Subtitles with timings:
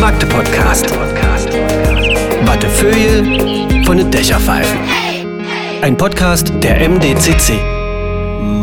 [0.00, 0.86] Magde Podcast.
[2.44, 4.78] Wattefeuille von den Dächerpfeifen.
[5.82, 7.73] Ein Podcast der MDCC.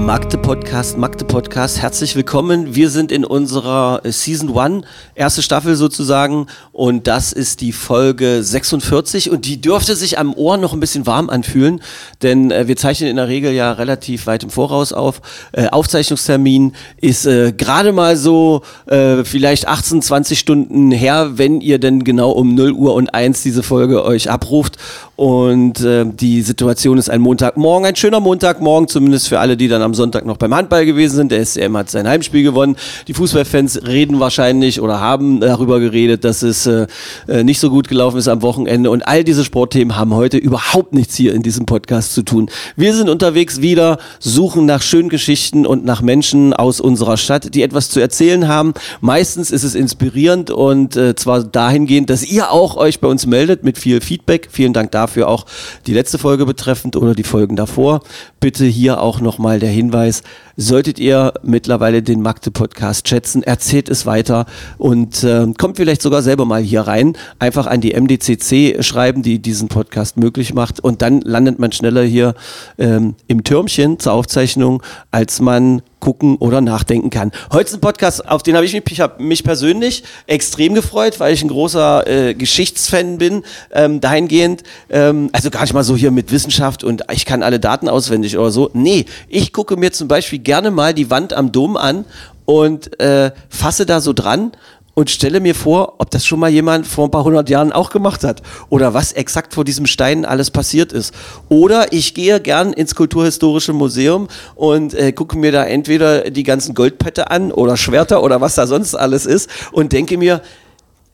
[0.05, 2.73] Magde Podcast, Magde Podcast, herzlich willkommen.
[2.73, 4.83] Wir sind in unserer Season 1,
[5.13, 10.57] erste Staffel sozusagen und das ist die Folge 46 und die dürfte sich am Ohr
[10.57, 11.81] noch ein bisschen warm anfühlen,
[12.23, 15.21] denn äh, wir zeichnen in der Regel ja relativ weit im Voraus auf.
[15.51, 21.77] Äh, Aufzeichnungstermin ist äh, gerade mal so äh, vielleicht 18, 20 Stunden her, wenn ihr
[21.77, 24.77] denn genau um 0 Uhr und 1 diese Folge euch abruft
[25.21, 29.83] und äh, die Situation ist ein Montagmorgen, ein schöner Montagmorgen, zumindest für alle, die dann
[29.83, 31.31] am Sonntag noch beim Handball gewesen sind.
[31.31, 32.75] Der SCM hat sein Heimspiel gewonnen.
[33.07, 36.87] Die Fußballfans reden wahrscheinlich oder haben darüber geredet, dass es äh,
[37.27, 38.89] äh, nicht so gut gelaufen ist am Wochenende.
[38.89, 42.49] Und all diese Sportthemen haben heute überhaupt nichts hier in diesem Podcast zu tun.
[42.75, 47.61] Wir sind unterwegs wieder, suchen nach schönen Geschichten und nach Menschen aus unserer Stadt, die
[47.61, 48.73] etwas zu erzählen haben.
[49.01, 53.63] Meistens ist es inspirierend und äh, zwar dahingehend, dass ihr auch euch bei uns meldet
[53.63, 54.47] mit viel Feedback.
[54.49, 55.45] Vielen Dank dafür auch
[55.87, 58.01] die letzte Folge betreffend oder die Folgen davor.
[58.39, 60.23] Bitte hier auch nochmal der Hinweis,
[60.57, 64.45] solltet ihr mittlerweile den Magde-Podcast schätzen, erzählt es weiter
[64.77, 67.17] und äh, kommt vielleicht sogar selber mal hier rein.
[67.39, 72.03] Einfach an die MDCC schreiben, die diesen Podcast möglich macht und dann landet man schneller
[72.03, 72.35] hier
[72.77, 77.31] ähm, im Türmchen zur Aufzeichnung, als man gucken oder nachdenken kann.
[77.53, 81.21] Heute ist ein Podcast, auf den habe ich mich, ich hab mich persönlich extrem gefreut,
[81.21, 85.95] weil ich ein großer äh, Geschichtsfan bin, ähm, dahingehend, ähm, also gar nicht mal so
[85.95, 88.69] hier mit Wissenschaft und ich kann alle Daten auswendig oder so.
[88.73, 92.03] Nee, ich gucke mir zum Beispiel gerne mal die Wand am Dom an
[92.45, 94.51] und äh, fasse da so dran
[94.93, 97.89] und stelle mir vor, ob das schon mal jemand vor ein paar hundert Jahren auch
[97.89, 101.13] gemacht hat oder was exakt vor diesem Stein alles passiert ist.
[101.49, 106.75] Oder ich gehe gern ins Kulturhistorische Museum und äh, gucke mir da entweder die ganzen
[106.75, 110.41] Goldpette an oder Schwerter oder was da sonst alles ist und denke mir,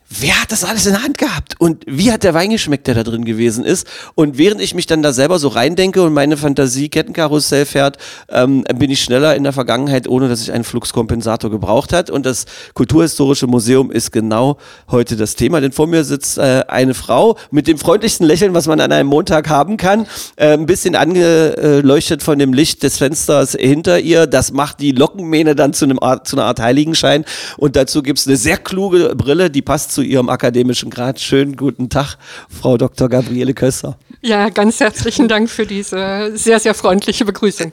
[0.08, 1.54] wer hat das alles in der Hand gehabt?
[1.58, 3.86] Und wie hat der Wein geschmeckt, der da drin gewesen ist?
[4.14, 7.98] Und während ich mich dann da selber so reindenke und meine Fantasie Kettenkarussell fährt,
[8.30, 12.10] ähm, bin ich schneller in der Vergangenheit, ohne dass ich einen Fluxkompensator gebraucht hat.
[12.10, 14.56] Und das Kulturhistorische Museum ist genau
[14.90, 15.60] heute das Thema.
[15.60, 19.08] Denn vor mir sitzt äh, eine Frau mit dem freundlichsten Lächeln, was man an einem
[19.08, 20.06] Montag haben kann.
[20.36, 24.26] Äh, ein bisschen angeleuchtet von dem Licht des Fensters hinter ihr.
[24.26, 27.24] Das macht die Lockenmähne dann zu, einem Art, zu einer Art Heiligenschein.
[27.58, 31.18] Und dazu gibt's eine sehr kluge Brille, die passt zu ihrem akademischen Grad.
[31.18, 33.08] Schönen guten Tag, Frau Dr.
[33.08, 33.98] Gabriele Kösser.
[34.20, 37.72] Ja, ganz herzlichen Dank für diese sehr, sehr freundliche Begrüßung.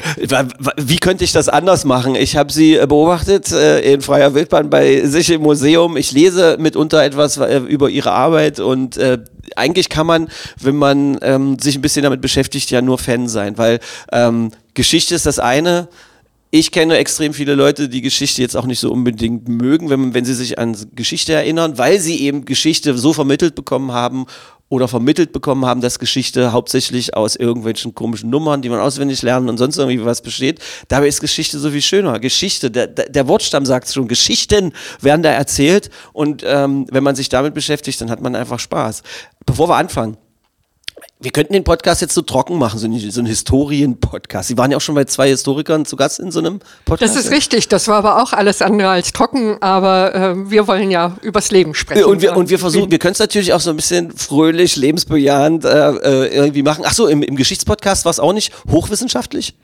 [0.77, 2.15] Wie könnte ich das anders machen?
[2.15, 5.97] Ich habe Sie äh, beobachtet äh, in freier Wildbahn bei sich im Museum.
[5.97, 8.99] Ich lese mitunter etwas äh, über Ihre Arbeit und
[9.55, 13.59] eigentlich kann man, wenn man ähm, sich ein bisschen damit beschäftigt, ja nur Fan sein,
[13.59, 13.79] weil
[14.11, 15.89] ähm, Geschichte ist das eine.
[16.57, 20.23] Ich kenne extrem viele Leute, die Geschichte jetzt auch nicht so unbedingt mögen, wenn, wenn
[20.23, 24.25] sie sich an Geschichte erinnern, weil sie eben Geschichte so vermittelt bekommen haben
[24.69, 29.49] oder vermittelt bekommen haben, dass Geschichte hauptsächlich aus irgendwelchen komischen Nummern, die man auswendig lernen
[29.49, 30.61] und sonst irgendwie was besteht.
[30.87, 32.21] Dabei ist Geschichte so viel schöner.
[32.21, 37.17] Geschichte, der, der Wortstamm sagt es schon, Geschichten werden da erzählt und ähm, wenn man
[37.17, 39.03] sich damit beschäftigt, dann hat man einfach Spaß.
[39.45, 40.15] Bevor wir anfangen,
[41.19, 44.47] wir könnten den Podcast jetzt so trocken machen, so, ein- so ein Historien-Podcast.
[44.49, 47.15] Sie waren ja auch schon bei zwei Historikern zu Gast in so einem Podcast.
[47.15, 50.91] Das ist richtig, das war aber auch alles andere als trocken, aber äh, wir wollen
[50.91, 52.05] ja übers Leben sprechen.
[52.05, 55.65] Und wir, und wir versuchen, wir können es natürlich auch so ein bisschen fröhlich, lebensbejahend
[55.65, 56.83] äh, äh, irgendwie machen.
[56.87, 59.55] Ach so, im, im Geschichtspodcast war es auch nicht hochwissenschaftlich?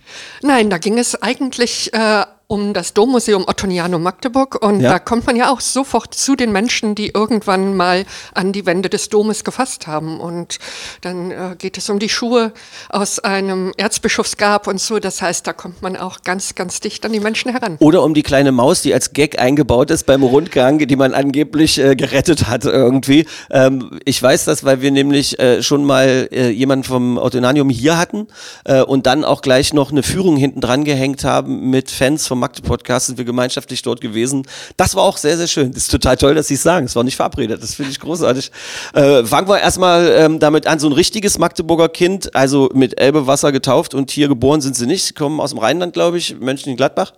[0.41, 4.91] Nein, da ging es eigentlich äh, um das Dommuseum Ottonianum Magdeburg und Ja.
[4.91, 8.03] da kommt man ja auch sofort zu den Menschen, die irgendwann mal
[8.33, 10.59] an die Wände des Domes gefasst haben und
[10.99, 12.51] dann äh, geht es um die Schuhe
[12.89, 17.13] aus einem Erzbischofsgrab und so, das heißt, da kommt man auch ganz, ganz dicht an
[17.13, 17.77] die Menschen heran.
[17.79, 21.79] Oder um die kleine Maus, die als Gag eingebaut ist beim Rundgang, die man angeblich
[21.79, 23.27] äh, gerettet hat irgendwie.
[23.49, 27.97] Ähm, ich weiß das, weil wir nämlich äh, schon mal äh, jemanden vom Autonanium hier
[27.97, 28.27] hatten
[28.65, 32.40] äh, und dann auch gleich noch eine Führung hinten dran gehängt haben mit Fans vom
[32.41, 34.45] Magde Podcast, sind wir gemeinschaftlich dort gewesen.
[34.75, 35.71] Das war auch sehr, sehr schön.
[35.71, 36.87] Das ist total toll, dass Sie es sagen.
[36.87, 37.63] Es war nicht verabredet.
[37.63, 38.51] Das finde ich großartig.
[38.93, 40.79] Äh, fangen wir erstmal ähm, damit an.
[40.79, 45.05] So ein richtiges Magdeburger Kind, also mit Elbewasser getauft und hier geboren sind sie nicht.
[45.05, 47.13] Sie kommen aus dem Rheinland, glaube ich, Mönchengladbach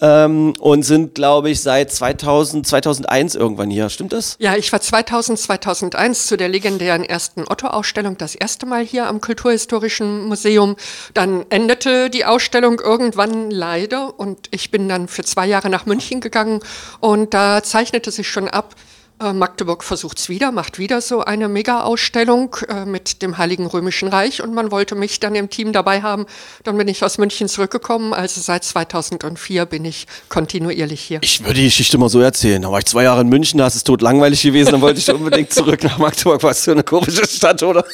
[0.00, 3.88] ähm, und sind, glaube ich, seit 2000, 2001 irgendwann hier.
[3.88, 4.36] Stimmt das?
[4.38, 9.20] Ja, ich war 2000, 2001 zu der legendären ersten Otto-Ausstellung das erste Mal hier am
[9.20, 10.76] Kulturhistorischen Museum.
[11.14, 16.20] Dann endete die Ausstellung irgendwann leider und ich bin dann für zwei Jahre nach München
[16.20, 16.60] gegangen
[17.00, 18.74] und da zeichnete sich schon ab,
[19.20, 24.42] Magdeburg versucht es wieder, macht wieder so eine Mega-Ausstellung äh, mit dem Heiligen Römischen Reich
[24.42, 26.26] und man wollte mich dann im Team dabei haben.
[26.64, 28.12] Dann bin ich aus München zurückgekommen.
[28.12, 31.20] Also seit 2004 bin ich kontinuierlich hier.
[31.22, 32.60] Ich würde die Geschichte mal so erzählen.
[32.60, 34.98] Da war ich zwei Jahre in München, da ist es tot langweilig gewesen, dann wollte
[34.98, 36.42] ich unbedingt zurück nach Magdeburg.
[36.42, 37.84] Was für eine komische Stadt, oder?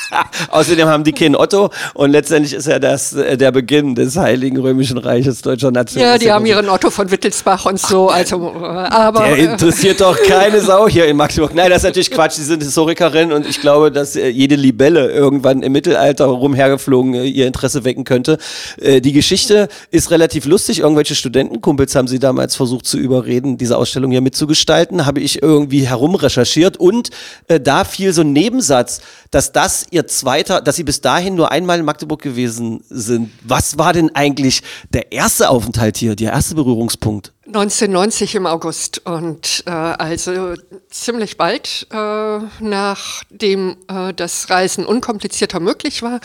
[0.48, 4.56] Außerdem haben die keinen Otto und letztendlich ist ja das äh, der Beginn des Heiligen
[4.56, 6.02] Römischen Reiches deutscher Nation.
[6.02, 8.08] Ja, die haben ihren Otto von Wittelsbach und so.
[8.10, 11.52] Ach, also, äh, aber, der interessiert doch keine Sau hier in Magdeburg.
[11.52, 12.34] Nein, das ist natürlich Quatsch.
[12.34, 17.24] Sie sind Historikerin und ich glaube, dass äh, jede Libelle irgendwann im Mittelalter rumhergeflogen äh,
[17.24, 18.38] ihr Interesse wecken könnte.
[18.80, 20.78] Äh, die Geschichte ist relativ lustig.
[20.78, 25.06] Irgendwelche Studentenkumpels haben sie damals versucht zu überreden, diese Ausstellung hier mitzugestalten.
[25.06, 27.10] Habe ich irgendwie herumrecherchiert und
[27.48, 29.00] da fiel so ein Nebensatz,
[29.32, 33.32] dass das ihr zweiter, dass sie bis dahin nur einmal in Magdeburg gewesen sind.
[33.42, 37.32] Was war denn eigentlich der erste Aufenthalt hier, der erste Berührungspunkt?
[37.46, 39.06] 1990 im August.
[39.06, 40.54] Und äh, also
[40.90, 46.20] ziemlich bald äh, nachdem äh, das Reisen unkomplizierter möglich war.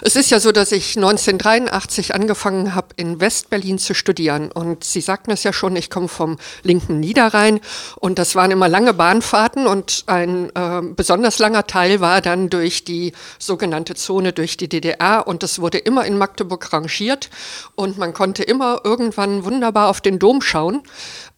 [0.00, 4.52] Es ist ja so, dass ich 1983 angefangen habe, in Westberlin zu studieren.
[4.52, 7.60] Und Sie sagten es ja schon, ich komme vom linken Niederrhein.
[7.96, 9.66] Und das waren immer lange Bahnfahrten.
[9.66, 15.26] Und ein äh, besonders langer Teil war dann durch die sogenannte Zone durch die DDR
[15.26, 17.28] und das wurde immer in Magdeburg rangiert.
[17.74, 20.82] Und man konnte immer irgendwann wunderbar auf den Dom schauen anschauen.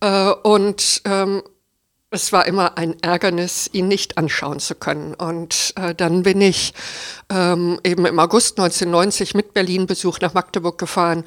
[0.01, 1.43] Äh, und ähm,
[2.11, 5.15] es war immer ein Ärgernis, ihn nicht anschauen zu können.
[5.15, 6.75] Und äh, dann bin ich
[7.31, 11.25] ähm, eben im August 1990 mit Berlin-Besuch nach Magdeburg gefahren.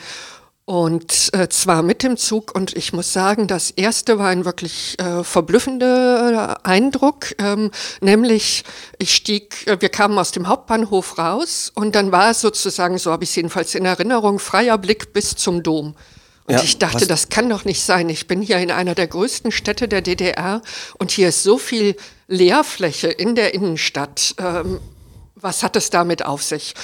[0.68, 2.54] Und äh, zwar mit dem Zug.
[2.56, 7.36] Und ich muss sagen, das erste war ein wirklich äh, verblüffender Eindruck.
[7.40, 7.72] Ähm,
[8.02, 8.64] nämlich,
[9.00, 13.12] ich stieg, äh, wir kamen aus dem Hauptbahnhof raus und dann war es sozusagen, so
[13.12, 15.96] habe ich es jedenfalls in Erinnerung, freier Blick bis zum Dom.
[16.48, 17.08] Und ja, ich dachte, was?
[17.08, 18.08] das kann doch nicht sein.
[18.10, 20.62] Ich bin hier in einer der größten Städte der DDR
[21.00, 21.96] und hier ist so viel
[22.28, 24.36] Leerfläche in der Innenstadt.
[24.38, 24.80] Ähm,
[25.36, 26.76] was hat es damit auf sich?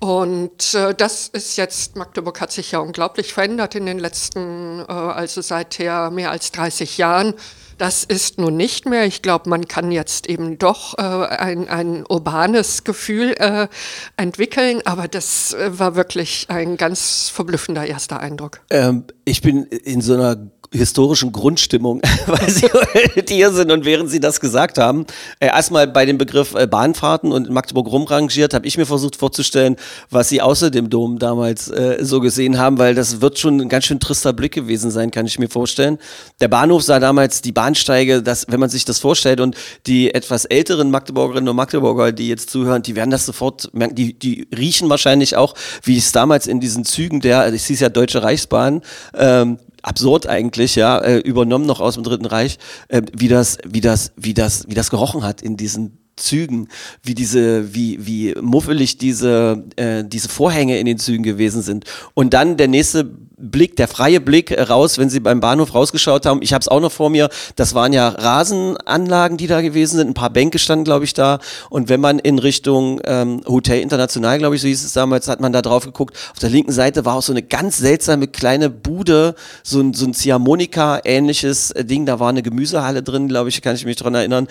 [0.00, 4.92] Und äh, das ist jetzt, Magdeburg hat sich ja unglaublich verändert in den letzten, äh,
[4.92, 7.34] also seither mehr als 30 Jahren.
[7.78, 9.06] Das ist nun nicht mehr.
[9.06, 13.68] Ich glaube, man kann jetzt eben doch äh, ein, ein urbanes Gefühl äh,
[14.16, 18.60] entwickeln, aber das äh, war wirklich ein ganz verblüffender erster Eindruck.
[18.70, 22.68] Ähm, ich bin in so einer historischen Grundstimmung, weil sie
[23.28, 25.06] hier sind und während sie das gesagt haben.
[25.40, 29.76] Äh, erstmal bei dem Begriff äh, Bahnfahrten und Magdeburg rumrangiert, habe ich mir versucht vorzustellen,
[30.10, 33.68] was sie außer dem Dom damals äh, so gesehen haben, weil das wird schon ein
[33.68, 35.98] ganz schön trister Blick gewesen sein, kann ich mir vorstellen.
[36.40, 39.56] Der Bahnhof sah damals die Bahnsteige, das, wenn man sich das vorstellt und
[39.86, 44.12] die etwas älteren Magdeburgerinnen und Magdeburger, die jetzt zuhören, die werden das sofort merken, die,
[44.12, 48.22] die riechen wahrscheinlich auch, wie es damals in diesen Zügen der, ich hieß ja Deutsche
[48.22, 48.82] Reichsbahn,
[49.14, 52.58] ähm, absurd eigentlich, ja, äh, übernommen noch aus dem Dritten Reich,
[52.88, 56.68] äh, wie das, wie das, wie das, wie das gerochen hat in diesen Zügen,
[57.02, 61.86] wie diese, wie, wie muffelig diese, äh, diese Vorhänge in den Zügen gewesen sind.
[62.12, 63.10] Und dann der nächste
[63.50, 66.40] Blick, der freie Blick raus, wenn Sie beim Bahnhof rausgeschaut haben.
[66.42, 67.28] Ich habe es auch noch vor mir.
[67.56, 70.08] Das waren ja Rasenanlagen, die da gewesen sind.
[70.08, 71.38] Ein paar Bänke standen, glaube ich, da.
[71.70, 75.40] Und wenn man in Richtung ähm, Hotel International, glaube ich, so hieß es damals, hat
[75.40, 76.16] man da drauf geguckt.
[76.32, 80.06] Auf der linken Seite war auch so eine ganz seltsame kleine Bude, so ein, so
[80.06, 82.06] ein Ziehharmonika-ähnliches Ding.
[82.06, 84.48] Da war eine Gemüsehalle drin, glaube ich, kann ich mich dran erinnern.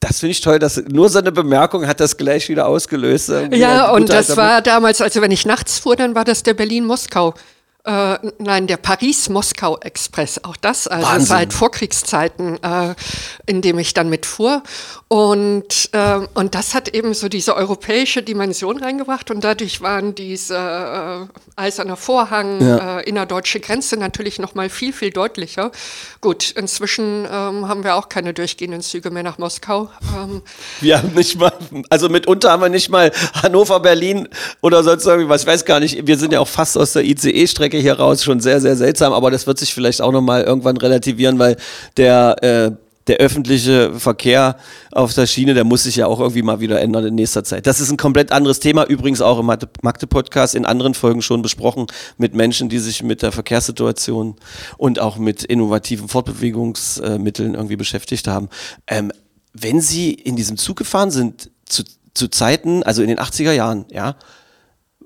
[0.00, 3.32] Das finde ich toll, dass nur seine Bemerkung hat das gleich wieder ausgelöst.
[3.50, 7.34] Ja, und das war damals, also wenn ich nachts fuhr, dann war das der Berlin-Moskau.
[7.88, 11.26] Äh, nein, der Paris-Moskau-Express, auch das, also Wahnsinn.
[11.26, 12.94] seit Vorkriegszeiten, äh,
[13.46, 14.62] in dem ich dann mitfuhr.
[15.08, 20.54] Und, äh, und das hat eben so diese europäische Dimension reingebracht und dadurch waren diese
[20.54, 21.26] äh,
[21.56, 22.98] eiserne Vorhang, ja.
[22.98, 25.72] äh, innerdeutsche Grenze natürlich noch mal viel, viel deutlicher.
[26.20, 29.88] Gut, inzwischen ähm, haben wir auch keine durchgehenden Züge mehr nach Moskau.
[30.14, 30.42] Ähm,
[30.82, 31.54] wir haben nicht mal,
[31.88, 33.10] also mitunter haben wir nicht mal
[33.42, 34.28] Hannover, Berlin
[34.60, 37.77] oder sonst irgendwas, ich weiß gar nicht, wir sind ja auch fast aus der ICE-Strecke
[37.80, 41.38] hier raus, schon sehr, sehr seltsam, aber das wird sich vielleicht auch nochmal irgendwann relativieren,
[41.38, 41.56] weil
[41.96, 42.70] der, äh,
[43.08, 44.56] der öffentliche Verkehr
[44.92, 47.66] auf der Schiene, der muss sich ja auch irgendwie mal wieder ändern in nächster Zeit.
[47.66, 51.86] Das ist ein komplett anderes Thema, übrigens auch im Magde-Podcast in anderen Folgen schon besprochen
[52.18, 54.36] mit Menschen, die sich mit der Verkehrssituation
[54.76, 58.50] und auch mit innovativen Fortbewegungsmitteln irgendwie beschäftigt haben.
[58.86, 59.10] Ähm,
[59.54, 63.86] wenn Sie in diesem Zug gefahren sind, zu, zu Zeiten, also in den 80er Jahren,
[63.90, 64.16] ja,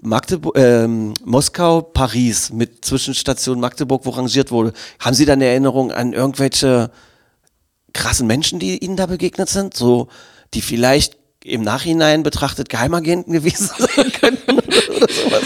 [0.04, 4.73] Magdeburg, ähm, Moskau, Paris mit Zwischenstation Magdeburg, wo rangiert wurde.
[4.99, 6.90] Haben Sie da eine Erinnerung an irgendwelche
[7.92, 9.75] krassen Menschen, die Ihnen da begegnet sind?
[9.75, 10.09] So,
[10.54, 15.42] die vielleicht im Nachhinein betrachtet Geheimagenten gewesen sein könnten oder sowas?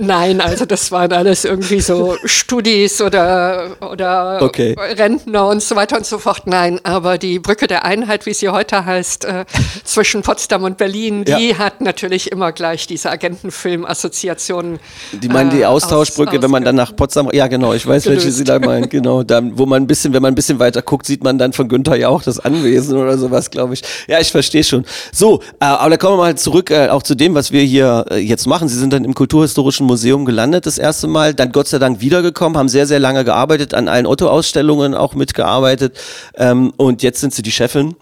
[0.00, 4.74] Nein, also das waren alles irgendwie so Studis oder, oder Okay.
[4.78, 6.46] Rentner und so weiter und so fort.
[6.46, 9.44] Nein, aber die Brücke der Einheit, wie sie heute heißt, äh,
[9.84, 11.58] zwischen Potsdam und Berlin, die Ja.
[11.58, 14.78] hat natürlich immer gleich diese Agentenfilm-Assoziationen.
[15.12, 18.06] Die meinen die äh, Austauschbrücke, aus- wenn man dann nach Potsdam, ja genau, ich weiß,
[18.06, 18.38] welche gelöst.
[18.38, 21.06] Sie da meinen, genau, da, wo man ein bisschen, wenn man ein bisschen weiter guckt,
[21.06, 23.82] sieht man dann von Günther ja auch das Anwesen oder sowas, glaube ich.
[24.06, 24.83] Ja, ich verstehe schon.
[25.12, 28.06] So, äh, aber da kommen wir mal zurück äh, auch zu dem, was wir hier
[28.10, 28.68] äh, jetzt machen.
[28.68, 32.56] Sie sind dann im Kulturhistorischen Museum gelandet das erste Mal, dann Gott sei Dank wiedergekommen,
[32.58, 35.96] haben sehr, sehr lange gearbeitet, an allen Otto-Ausstellungen auch mitgearbeitet
[36.36, 37.94] ähm, und jetzt sind Sie die Chefin.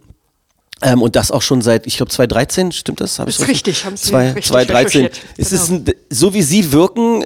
[0.84, 3.20] Ähm, und das auch schon seit, ich glaube, 2013, stimmt das?
[3.20, 5.02] Hab ich Ist richtig, haben Sie Zwei- richtig 2013.
[5.04, 5.80] recherchiert, Ist es genau.
[5.86, 7.24] ein, so wie Sie wirken,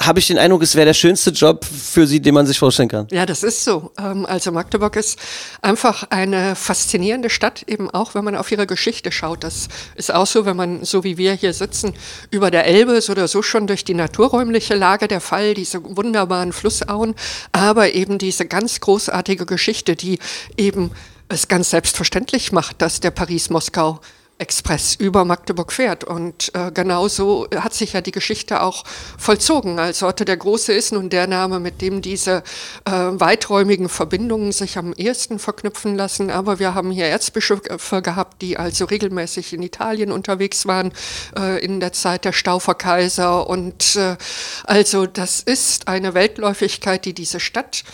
[0.00, 2.88] habe ich den Eindruck, es wäre der schönste Job für Sie, den man sich vorstellen
[2.88, 3.06] kann.
[3.10, 3.92] Ja, das ist so.
[3.98, 5.18] Ähm, Also Magdeburg ist
[5.60, 9.44] einfach eine faszinierende Stadt, eben auch, wenn man auf ihre Geschichte schaut.
[9.44, 11.92] Das ist auch so, wenn man, so wie wir hier sitzen,
[12.30, 16.52] über der Elbe ist oder so schon durch die naturräumliche Lage der Fall, diese wunderbaren
[16.52, 17.14] Flussauen,
[17.52, 20.18] aber eben diese ganz großartige Geschichte, die
[20.56, 20.92] eben
[21.28, 24.00] es ganz selbstverständlich macht, dass der Paris-Moskau
[24.40, 26.04] Express über Magdeburg fährt.
[26.04, 28.84] Und äh, genauso hat sich ja die Geschichte auch
[29.18, 29.78] vollzogen.
[29.78, 32.42] Also Otto der Große ist nun der Name, mit dem diese
[32.84, 36.30] äh, weiträumigen Verbindungen sich am ehesten verknüpfen lassen.
[36.30, 40.92] Aber wir haben hier Erzbischöfe gehabt, die also regelmäßig in Italien unterwegs waren
[41.38, 43.46] äh, in der Zeit der Stauferkaiser.
[43.46, 44.16] Und äh,
[44.64, 47.84] also das ist eine Weltläufigkeit, die diese Stadt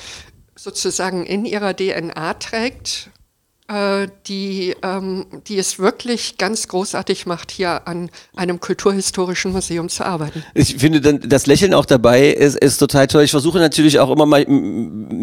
[0.54, 3.10] sozusagen in ihrer DNA trägt
[3.68, 10.44] die, ähm, die es wirklich ganz großartig macht, hier an einem kulturhistorischen Museum zu arbeiten.
[10.54, 13.24] Ich finde dann das Lächeln auch dabei ist, ist total toll.
[13.24, 14.46] Ich versuche natürlich auch immer mal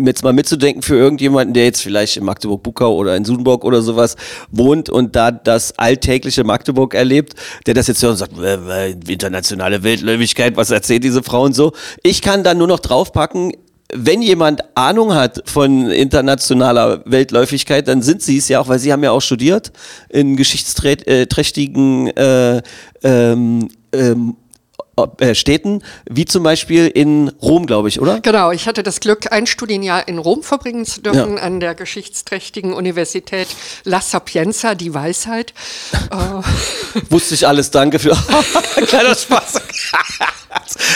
[0.05, 4.15] jetzt mal mitzudenken für irgendjemanden, der jetzt vielleicht in Magdeburg-Buckau oder in Sudenburg oder sowas
[4.51, 7.35] wohnt und da das alltägliche Magdeburg erlebt,
[7.65, 11.53] der das jetzt hört und sagt, äh, äh, internationale Weltläufigkeit, was erzählt diese Frau und
[11.53, 11.73] so.
[12.03, 13.53] Ich kann dann nur noch draufpacken,
[13.95, 18.91] wenn jemand Ahnung hat von internationaler Weltläufigkeit, dann sind sie es ja auch, weil sie
[18.91, 19.71] haben ja auch studiert
[20.09, 22.61] in geschichtsträchtigen äh,
[23.03, 24.35] ähm, ähm,
[25.17, 28.19] äh, Städten, wie zum Beispiel in Rom, glaube ich, oder?
[28.19, 32.73] Genau, ich hatte das Glück, ein Studienjahr in Rom verbringen zu dürfen, an der geschichtsträchtigen
[32.73, 33.47] Universität
[33.85, 35.53] La Sapienza, die Weisheit.
[36.11, 38.11] Äh, Wusste ich alles, danke für.
[38.87, 39.61] Kleiner Spaß.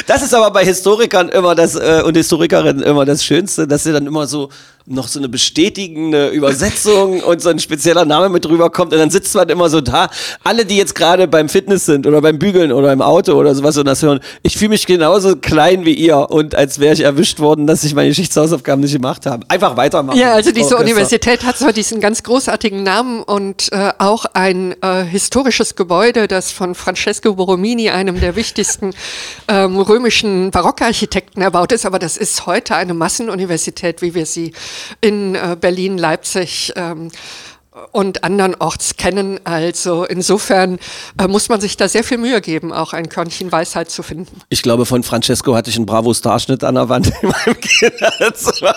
[0.05, 3.91] Das ist aber bei Historikern immer das äh, und Historikerinnen immer das Schönste, dass sie
[3.91, 4.49] dann immer so
[4.89, 9.35] noch so eine bestätigende Übersetzung und so ein spezieller Name mit rüberkommt und dann sitzt
[9.35, 10.09] man immer so da.
[10.43, 13.77] Alle, die jetzt gerade beim Fitness sind oder beim Bügeln oder im Auto oder sowas
[13.77, 17.39] und das hören, ich fühle mich genauso klein wie ihr und als wäre ich erwischt
[17.39, 19.45] worden, dass ich meine Geschichtshausaufgaben nicht gemacht habe.
[19.49, 20.17] Einfach weitermachen.
[20.17, 20.77] Ja, also diese.
[20.77, 26.51] Universität hat so diesen ganz großartigen Namen und äh, auch ein äh, historisches Gebäude, das
[26.51, 28.93] von Francesco Borromini, einem der wichtigsten
[29.47, 31.85] ähm, römischen Barockarchitekten, erbaut ist.
[31.85, 34.53] Aber das ist heute eine Massenuniversität, wie wir sie
[35.01, 37.09] in äh, Berlin, Leipzig ähm,
[37.91, 39.39] und andernorts kennen.
[39.43, 40.79] Also insofern
[41.19, 44.41] äh, muss man sich da sehr viel Mühe geben, auch ein Körnchen Weisheit zu finden.
[44.49, 48.75] Ich glaube, von Francesco hatte ich einen Bravo-Starschnitt an der Wand in meinem Kinderzimmer.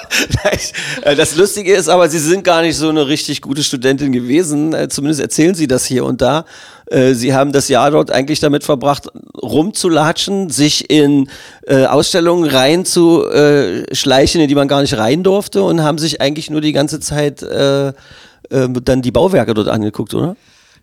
[1.02, 4.74] Äh, Das Lustige ist aber, Sie sind gar nicht so eine richtig gute Studentin gewesen.
[4.74, 6.44] Äh, Zumindest erzählen Sie das hier und da.
[6.86, 9.08] Äh, Sie haben das Jahr dort eigentlich damit verbracht,
[9.42, 11.28] rumzulatschen, sich in
[11.68, 16.72] Ausstellungen reinzuschleichen, in die man gar nicht rein durfte und haben sich eigentlich nur die
[16.72, 17.92] ganze Zeit äh,
[18.50, 20.36] äh, dann die Bauwerke dort angeguckt, oder?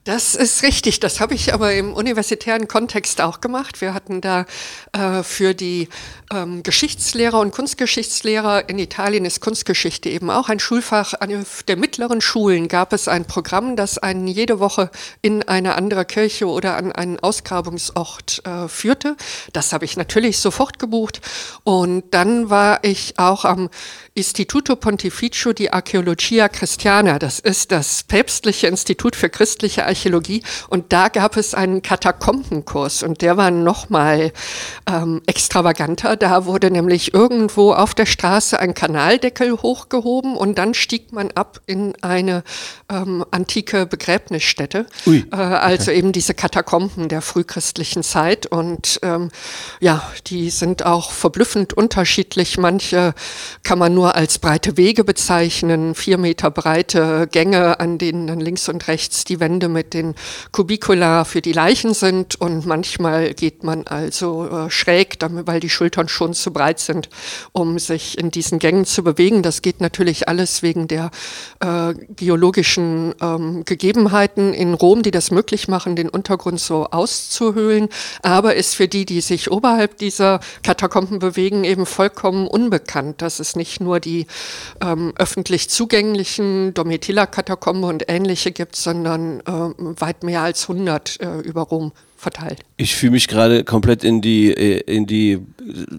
[0.08, 1.02] Das ist richtig.
[1.02, 3.82] Das habe ich aber im universitären Kontext auch gemacht.
[3.82, 4.46] Wir hatten da
[4.94, 5.90] äh, für die
[6.32, 11.14] ähm, Geschichtslehrer und Kunstgeschichtslehrer in Italien ist Kunstgeschichte eben auch ein Schulfach.
[11.20, 16.06] An der mittleren Schulen gab es ein Programm, das einen jede Woche in eine andere
[16.06, 19.18] Kirche oder an einen Ausgrabungsort äh, führte.
[19.52, 21.20] Das habe ich natürlich sofort gebucht.
[21.66, 23.70] Und dann war ich auch am
[24.14, 27.20] Istituto Pontificio di Archeologia Christiana.
[27.20, 29.97] Das ist das päpstliche Institut für christliche Archäologie.
[30.70, 34.32] Und da gab es einen Katakombenkurs und der war nochmal
[34.89, 36.16] ähm, extravaganter.
[36.16, 41.60] Da wurde nämlich irgendwo auf der Straße ein Kanaldeckel hochgehoben und dann stieg man ab
[41.66, 42.44] in eine
[42.89, 44.86] ähm, antike Begräbnisstätte.
[45.06, 48.46] Ui, Äh, also eben diese Katakomben der frühchristlichen Zeit.
[48.46, 49.30] Und ähm,
[49.80, 52.58] ja, die sind auch verblüffend unterschiedlich.
[52.58, 53.13] Manche
[53.63, 58.70] kann man nur als breite Wege bezeichnen, vier Meter breite Gänge, an denen dann links
[58.70, 60.16] und rechts die Wände mit den
[60.52, 62.40] Kubicula für die Leichen sind.
[62.40, 67.10] Und manchmal geht man also äh, schräg, weil die Schultern schon zu breit sind,
[67.52, 69.42] um sich in diesen Gängen zu bewegen.
[69.42, 71.12] Das geht natürlich alles wegen der
[71.60, 77.90] äh, geologischen ähm, Gegebenheiten in Rom, die das möglich machen, den Untergrund so auszuhöhlen,
[78.22, 83.56] aber ist für die, die sich oberhalb dieser Katakomben bewegen, eben vollkommen unbekannt, dass es
[83.56, 84.28] nicht nur die
[84.82, 91.62] ähm, öffentlich zugänglichen Domitilla-Katakombe und ähnliche gibt, sondern äh, weit mehr als 100 äh, über
[91.62, 92.60] Rom verteilt.
[92.78, 95.40] Ich fühle mich gerade komplett in die, äh, in die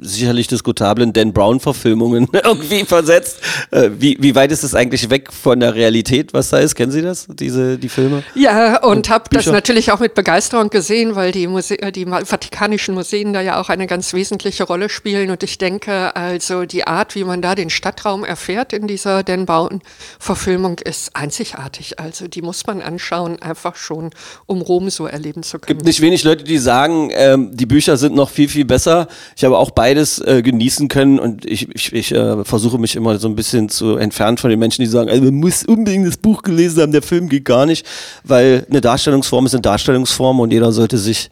[0.00, 3.40] sicherlich diskutablen Dan Brown-Verfilmungen irgendwie versetzt.
[3.70, 6.74] Äh, wie, wie weit ist das eigentlich weg von der Realität, was da ist?
[6.74, 8.22] Kennen Sie das, diese, die Filme?
[8.34, 13.32] Ja, und habe das natürlich auch mit Begeisterung gesehen, weil die, Muse die Vatikanischen Museen
[13.32, 15.30] da ja auch eine ganz wesentliche Rolle spielen.
[15.30, 19.46] Und ich denke, also die Art, wie man da den Stadtraum erfährt in dieser Dan
[19.46, 21.98] Brown-Verfilmung, ist einzigartig.
[21.98, 24.10] Also die muss man anschauen, einfach schon,
[24.46, 25.78] um Rom so erleben zu können.
[25.78, 29.08] Gibt nicht wenig Leute, die sagen, ähm, die Bücher sind noch viel, viel besser.
[29.36, 33.18] Ich habe auch beides äh, genießen können und ich, ich, ich äh, versuche mich immer
[33.18, 36.16] so ein bisschen zu entfernen von den Menschen, die sagen, also man muss unbedingt das
[36.16, 37.84] Buch gelesen haben, der Film geht gar nicht,
[38.24, 41.30] weil eine Darstellungsform ist eine Darstellungsform und jeder sollte sich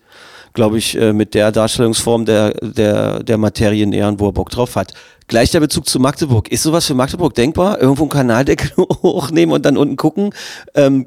[0.53, 4.75] glaube ich, äh, mit der Darstellungsform der, der, der Materie nähern, wo er Bock drauf
[4.75, 4.95] hat.
[5.29, 6.49] Gleich der Bezug zu Magdeburg.
[6.51, 7.79] Ist sowas für Magdeburg denkbar?
[7.79, 8.71] Irgendwo einen Kanaldeckel
[9.03, 10.31] hochnehmen und dann unten gucken?
[10.75, 11.07] Ähm,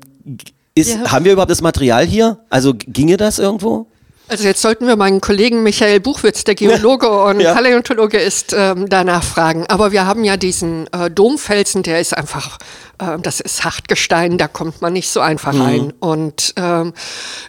[0.79, 1.11] ist, ja.
[1.11, 2.39] Haben wir überhaupt das Material hier?
[2.49, 3.87] Also ginge das irgendwo?
[4.29, 7.55] Also jetzt sollten wir meinen Kollegen Michael Buchwitz, der Geologe und ja.
[7.55, 9.65] Paläontologe ist, ähm, danach fragen.
[9.69, 12.59] Aber wir haben ja diesen äh, Domfelsen, der ist einfach,
[12.99, 15.61] äh, das ist Hartgestein, da kommt man nicht so einfach mhm.
[15.61, 15.93] rein.
[15.99, 16.93] Und ähm,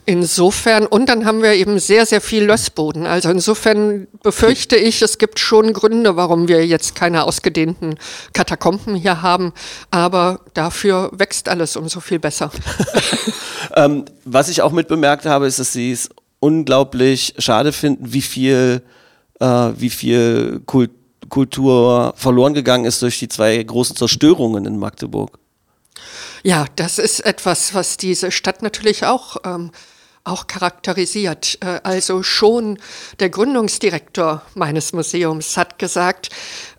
[0.07, 3.07] insofern, und dann haben wir eben sehr, sehr viel Lössboden.
[3.07, 7.97] Also insofern befürchte ich, es gibt schon Gründe, warum wir jetzt keine ausgedehnten
[8.33, 9.53] Katakomben hier haben.
[9.91, 12.51] Aber dafür wächst alles umso viel besser.
[13.77, 16.09] ähm, was ich auch mitbemerkt habe, ist, dass sie es
[16.41, 18.83] unglaublich schade finden, wie viel,
[19.39, 20.91] äh, wie viel Kult
[21.29, 25.39] Kultur verloren gegangen ist durch die zwei großen Zerstörungen in Magdeburg.
[26.43, 29.71] Ja, das ist etwas, was diese Stadt natürlich auch, ähm,
[30.25, 31.59] auch charakterisiert.
[31.61, 32.79] Äh, also schon
[33.21, 36.31] der Gründungsdirektor meines Museums hat gesagt,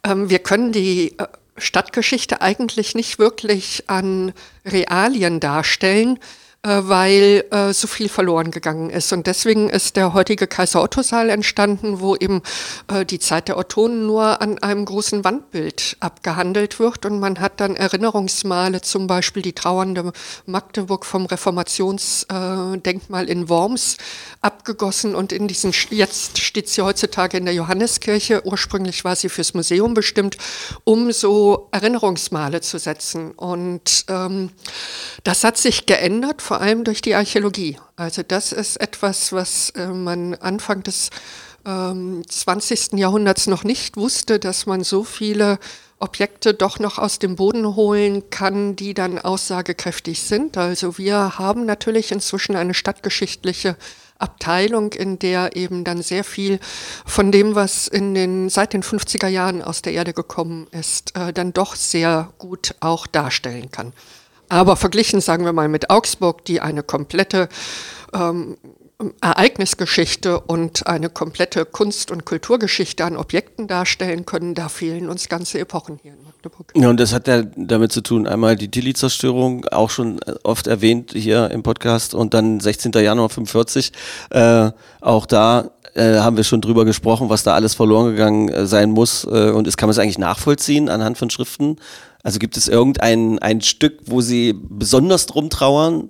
[0.04, 1.28] ähm, wir können die äh,
[1.58, 4.34] Stadtgeschichte eigentlich nicht wirklich an
[4.66, 6.20] Realien darstellen,
[6.64, 9.12] weil äh, so viel verloren gegangen ist.
[9.14, 12.44] Und deswegen ist der heutige Kaiser Otto Saal entstanden, wo eben
[12.88, 17.08] äh, die Zeit der Ottonen nur an einem großen Wandbild abgehandelt wird.
[17.08, 20.14] Und man hat dann Erinnerungsmale, zum Beispiel die trauernde
[20.46, 23.98] Magdeburg vom Reformationsdenkmal in Worms
[24.42, 25.16] abgegossen.
[25.16, 28.46] Und in diesen, jetzt steht sie heutzutage in der Johanneskirche.
[28.46, 30.38] Ursprünglich war sie fürs Museum bestimmt,
[30.84, 33.32] um so Erinnerungsmale zu setzen.
[33.32, 34.52] Und ähm,
[35.24, 37.78] das hat sich geändert vor allem durch die Archäologie.
[37.96, 41.10] Also das ist etwas, was äh, man Anfang des
[41.66, 43.00] ähm, 20.
[43.00, 45.60] Jahrhunderts noch nicht wusste, dass man so viele
[45.98, 50.58] Objekte doch noch aus dem Boden holen kann, die dann aussagekräftig sind.
[50.58, 53.78] Also wir haben natürlich inzwischen eine stadtgeschichtliche
[54.20, 56.60] Abteilung, in der eben dann sehr viel
[57.06, 61.32] von dem, was in den, seit den 50er Jahren aus der Erde gekommen ist, äh,
[61.32, 63.94] dann doch sehr gut auch darstellen kann.
[64.52, 67.48] Aber verglichen, sagen wir mal, mit Augsburg, die eine komplette
[68.14, 68.58] ähm,
[69.22, 75.58] Ereignisgeschichte und eine komplette Kunst- und Kulturgeschichte an Objekten darstellen können, da fehlen uns ganze
[75.58, 76.74] Epochen hier in Magdeburg.
[76.76, 81.14] Ja, und das hat ja damit zu tun, einmal die Tilly-Zerstörung, auch schon oft erwähnt
[81.14, 82.92] hier im Podcast, und dann 16.
[82.92, 83.94] Januar 45,
[84.32, 88.66] äh, auch da äh, haben wir schon drüber gesprochen, was da alles verloren gegangen äh,
[88.66, 89.26] sein muss.
[89.26, 91.78] Äh, und ist, kann man es eigentlich nachvollziehen anhand von Schriften?
[92.24, 96.10] Also gibt es irgendein ein Stück, wo Sie besonders drum trauern?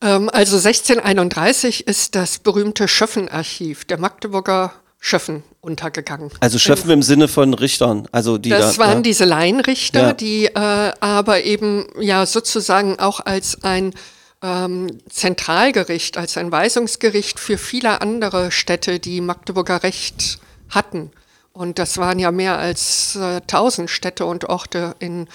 [0.00, 4.72] Ähm, also 1631 ist das berühmte Schöffenarchiv der Magdeburger
[5.04, 6.30] Schöffen untergegangen.
[6.38, 9.02] Also Schöffen im Sinne von Richtern, also die Das da, waren ja.
[9.02, 10.12] diese Laienrichter, ja.
[10.12, 13.94] die äh, aber eben ja sozusagen auch als ein
[14.42, 21.10] ähm, Zentralgericht, als ein Weisungsgericht für viele andere Städte, die Magdeburger Recht hatten.
[21.52, 25.28] Und das waren ja mehr als äh, 1000 Städte und Orte in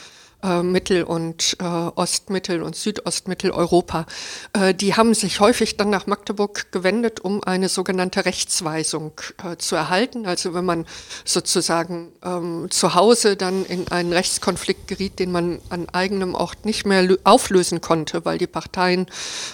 [0.44, 4.06] äh, Mittel- und äh, Ostmittel- und Südostmitteleuropa.
[4.54, 9.76] Äh, die haben sich häufig dann nach Magdeburg gewendet, um eine sogenannte Rechtsweisung äh, zu
[9.76, 10.26] erhalten.
[10.26, 10.86] Also wenn man
[11.26, 16.86] sozusagen ähm, zu Hause dann in einen Rechtskonflikt geriet, den man an eigenem Ort nicht
[16.86, 19.08] mehr auflösen konnte, weil die Parteien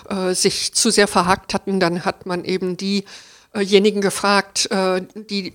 [0.10, 5.54] äh, sich zu sehr verhakt hatten, dann hat man eben diejenigen gefragt, die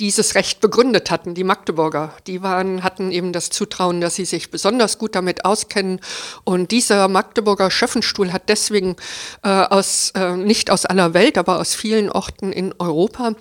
[0.00, 2.14] dieses Recht begründet hatten, die Magdeburger.
[2.26, 6.00] Die waren, hatten eben das Zutrauen, dass sie sich besonders gut damit auskennen.
[6.42, 8.96] Und dieser Magdeburger Schöffenstuhl hat deswegen
[9.42, 13.34] äh, aus, äh, nicht aus aller Welt, aber aus vielen Orten in Europa,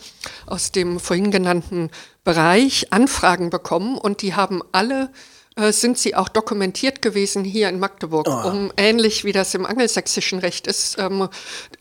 [0.46, 1.90] aus dem vorhin genannten
[2.24, 3.98] Bereich Anfragen bekommen.
[3.98, 5.10] Und die haben alle
[5.56, 8.48] äh, sind sie auch dokumentiert gewesen hier in Magdeburg, Oh.
[8.50, 11.30] um ähnlich wie das im angelsächsischen Recht ist, ähm,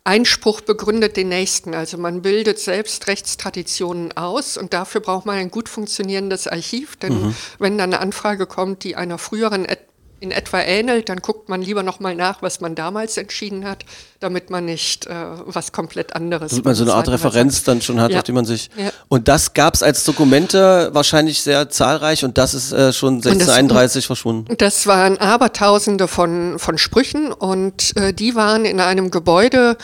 [0.05, 1.75] Einspruch begründet den nächsten.
[1.75, 7.13] Also man bildet selbst Rechtstraditionen aus und dafür braucht man ein gut funktionierendes Archiv, denn
[7.29, 7.35] Mhm.
[7.59, 9.81] wenn dann eine Anfrage kommt, die einer früheren et
[10.23, 13.85] in etwa ähnelt, dann guckt man lieber nochmal nach, was man damals entschieden hat,
[14.21, 15.15] damit man nicht äh,
[15.47, 16.51] was komplett anderes.
[16.53, 17.69] Damit man so eine Art Referenz sagt.
[17.69, 18.19] dann schon hat, Ja.
[18.19, 18.71] auf die man sich.
[18.77, 18.91] Ja.
[19.09, 23.33] Und das gab es als Dokumente wahrscheinlich sehr zahlreich und das ist äh, schon das-
[23.33, 24.55] 1631 verschwunden.
[24.59, 29.77] Das waren Abertausende von, von Sprüchen und äh, die waren in einem Gebäude,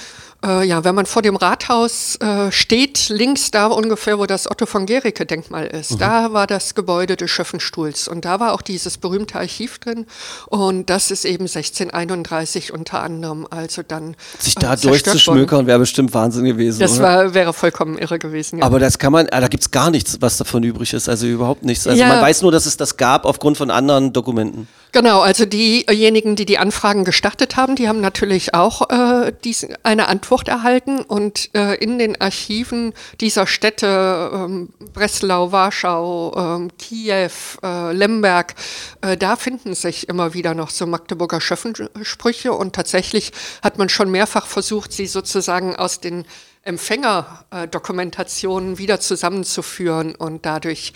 [0.44, 4.66] äh, ja, wenn man vor dem Rathaus äh, steht, links da ungefähr, wo das Otto
[4.66, 8.98] von Gericke Denkmal ist, da war das Gebäude des Schöffenstuhls und da war auch dieses
[8.98, 10.06] berühmte Archiv drin
[10.46, 14.82] und das ist eben 1631 unter anderem, also dann Sich äh, da worden.
[14.82, 16.80] durchzuschmökern wäre bestimmt Wahnsinn gewesen.
[16.80, 18.60] Das war, wäre vollkommen irre gewesen.
[18.60, 18.64] Ja.
[18.64, 21.64] Aber das kann man, ah, da gibt's gar nichts, was davon übrig ist, also überhaupt
[21.64, 21.86] nichts.
[21.86, 22.08] Also Ja.
[22.08, 24.68] man weiß nur, dass es das gab aufgrund von anderen Dokumenten.
[24.92, 30.08] Genau, also diejenigen, die die Anfragen gestartet haben, die haben natürlich auch äh, dies, eine
[30.08, 37.30] Antwort erhalten und äh, in den Archiven dieser Städte, ähm, Breslau, Warschau, ähm, Kiew,
[37.62, 38.54] äh, Lemberg,
[39.02, 44.10] äh, da finden sich immer wieder noch so Magdeburger Schöffensprüche und tatsächlich hat man schon
[44.10, 46.24] mehrfach versucht, sie sozusagen aus den
[46.62, 50.92] Empfängerdokumentationen wieder zusammenzuführen und dadurch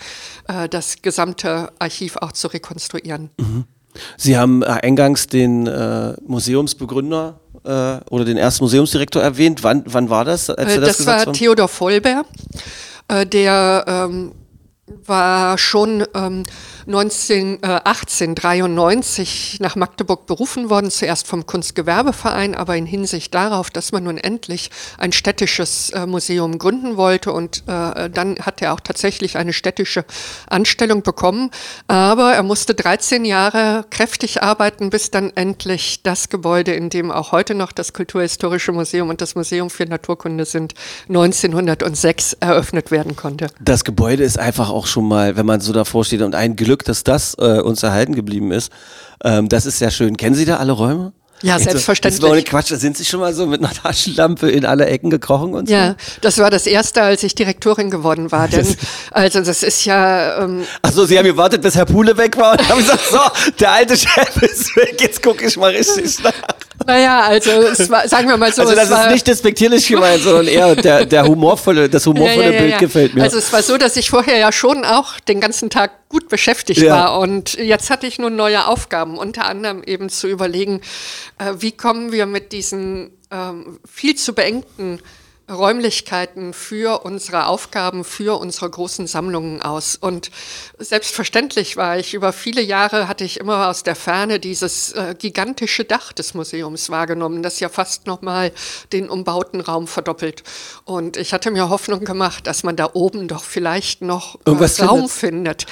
[0.47, 3.31] äh, das gesamte Archiv auch zu rekonstruieren.
[4.17, 9.63] Sie haben äh, eingangs den äh, Museumsbegründer äh, oder den ersten Museumsdirektor erwähnt.
[9.63, 10.49] Wann, wann war das?
[10.49, 11.33] Als Äh, das, das war?
[11.33, 12.25] Theodor Vollber,
[13.07, 14.31] äh, der ähm,
[15.05, 16.43] war schon ähm,
[16.85, 23.91] 19, äh, 1893 nach Magdeburg berufen worden, zuerst vom Kunstgewerbeverein, aber in Hinsicht darauf, dass
[23.91, 28.79] man nun endlich ein städtisches äh, Museum gründen wollte und äh, dann hat er auch
[28.79, 30.05] tatsächlich eine städtische
[30.49, 31.51] Anstellung bekommen,
[31.87, 37.31] aber er musste 13 Jahre kräftig arbeiten, bis dann endlich das Gebäude, in dem auch
[37.31, 40.73] heute noch das Kulturhistorische Museum und das Museum für Naturkunde sind,
[41.07, 43.47] 1906 eröffnet werden konnte.
[43.61, 46.72] Das Gebäude ist einfach auch schon mal, wenn man so davor steht und ein Glück,
[46.81, 48.71] dass das äh, uns erhalten geblieben ist.
[49.23, 50.17] Ähm, das ist sehr schön.
[50.17, 51.13] Kennen Sie da alle Räume?
[51.41, 52.19] Ja, Jetzt so- selbstverständlich.
[52.21, 52.71] Das war ohne Quatsch.
[52.71, 55.73] Da sind Sie schon mal so mit einer Taschenlampe in alle Ecken gekrochen und so?
[55.73, 58.47] Ja, das war das erste, als ich Direktorin geworden war.
[58.47, 58.65] Denn,
[59.11, 62.69] also das ist ja, ähm, Achso, Sie haben gewartet, bis Herr Pule weg war und
[62.69, 63.19] haben gesagt, so,
[63.59, 66.31] der alte Chef ist weg, jetzt gucke ich mal richtig nach.
[66.85, 70.47] Naja, also es war, sagen wir mal so, Also das ist nicht despektierlich gemeint, sondern
[70.47, 73.23] eher der, der humorvolle, das humorvolle Bild gefällt mir.
[73.23, 76.81] Also es war so, dass ich vorher ja schon auch den ganzen Tag gut beschäftigt
[76.81, 76.93] Ja.
[76.93, 80.81] war und jetzt hatte ich nun neue Aufgaben, unter anderem eben zu überlegen,
[81.39, 84.99] äh, wie kommen wir mit diesen ähm, viel zu beengten
[85.51, 89.97] Räumlichkeiten für unsere Aufgaben, für unsere großen Sammlungen aus.
[89.97, 90.31] Und
[90.79, 95.83] selbstverständlich war ich über viele Jahre, hatte ich immer aus der Ferne dieses äh, gigantische
[95.83, 98.51] Dach des Museums wahrgenommen, das ja fast nochmal
[98.93, 100.43] den umbauten Raum verdoppelt.
[100.85, 105.09] Und ich hatte mir Hoffnung gemacht, dass man da oben doch vielleicht noch äh, Raum
[105.09, 105.63] findet.
[105.63, 105.65] findet.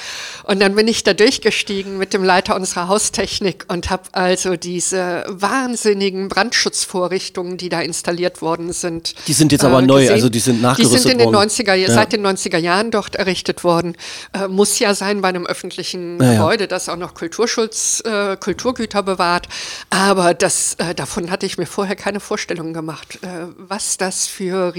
[0.44, 5.24] Und dann bin ich da durchgestiegen mit dem Leiter unserer Haustechnik und habe also diese
[5.28, 9.14] wahnsinnigen Brandschutzvorrichtungen, die da installiert worden sind.
[9.26, 11.48] Die sind jetzt aber neu, also die sind Die nachgerüstet sind in den worden.
[11.48, 11.90] 90er, Ja.
[11.90, 13.96] seit den 90er Jahren dort errichtet worden.
[14.32, 16.32] Äh, muss ja sein bei einem öffentlichen Ja.
[16.34, 19.48] Gebäude, das auch noch Kulturschutz, äh, Kulturgüter bewahrt.
[19.90, 24.74] Aber das, äh, davon hatte ich mir vorher keine Vorstellung gemacht, äh, was das für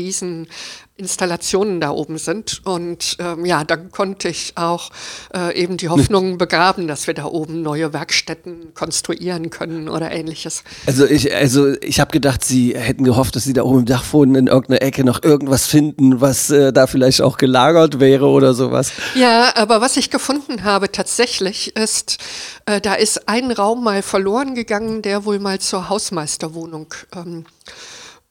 [0.96, 2.62] Rieseninstallationen da oben sind.
[2.66, 4.92] Und ähm, ja, dann konnte ich auch
[5.36, 10.64] äh, eben die Hoffnung begraben, dass wir da oben neue Werkstätten konstruieren können oder ähnliches.
[10.86, 14.36] Also ich, also ich habe gedacht, Sie hätten gehofft, dass Sie da oben im Dachboden
[14.36, 18.92] in irgendeiner Ecke noch irgendwas finden, was äh, da vielleicht auch gelagert wäre oder sowas.
[19.16, 22.18] Ja, aber was ich gefunden habe tatsächlich ist,
[22.66, 27.46] äh, da ist ein Raum mal verloren gegangen, der wohl mal zur Hausmeisterwohnung ähm,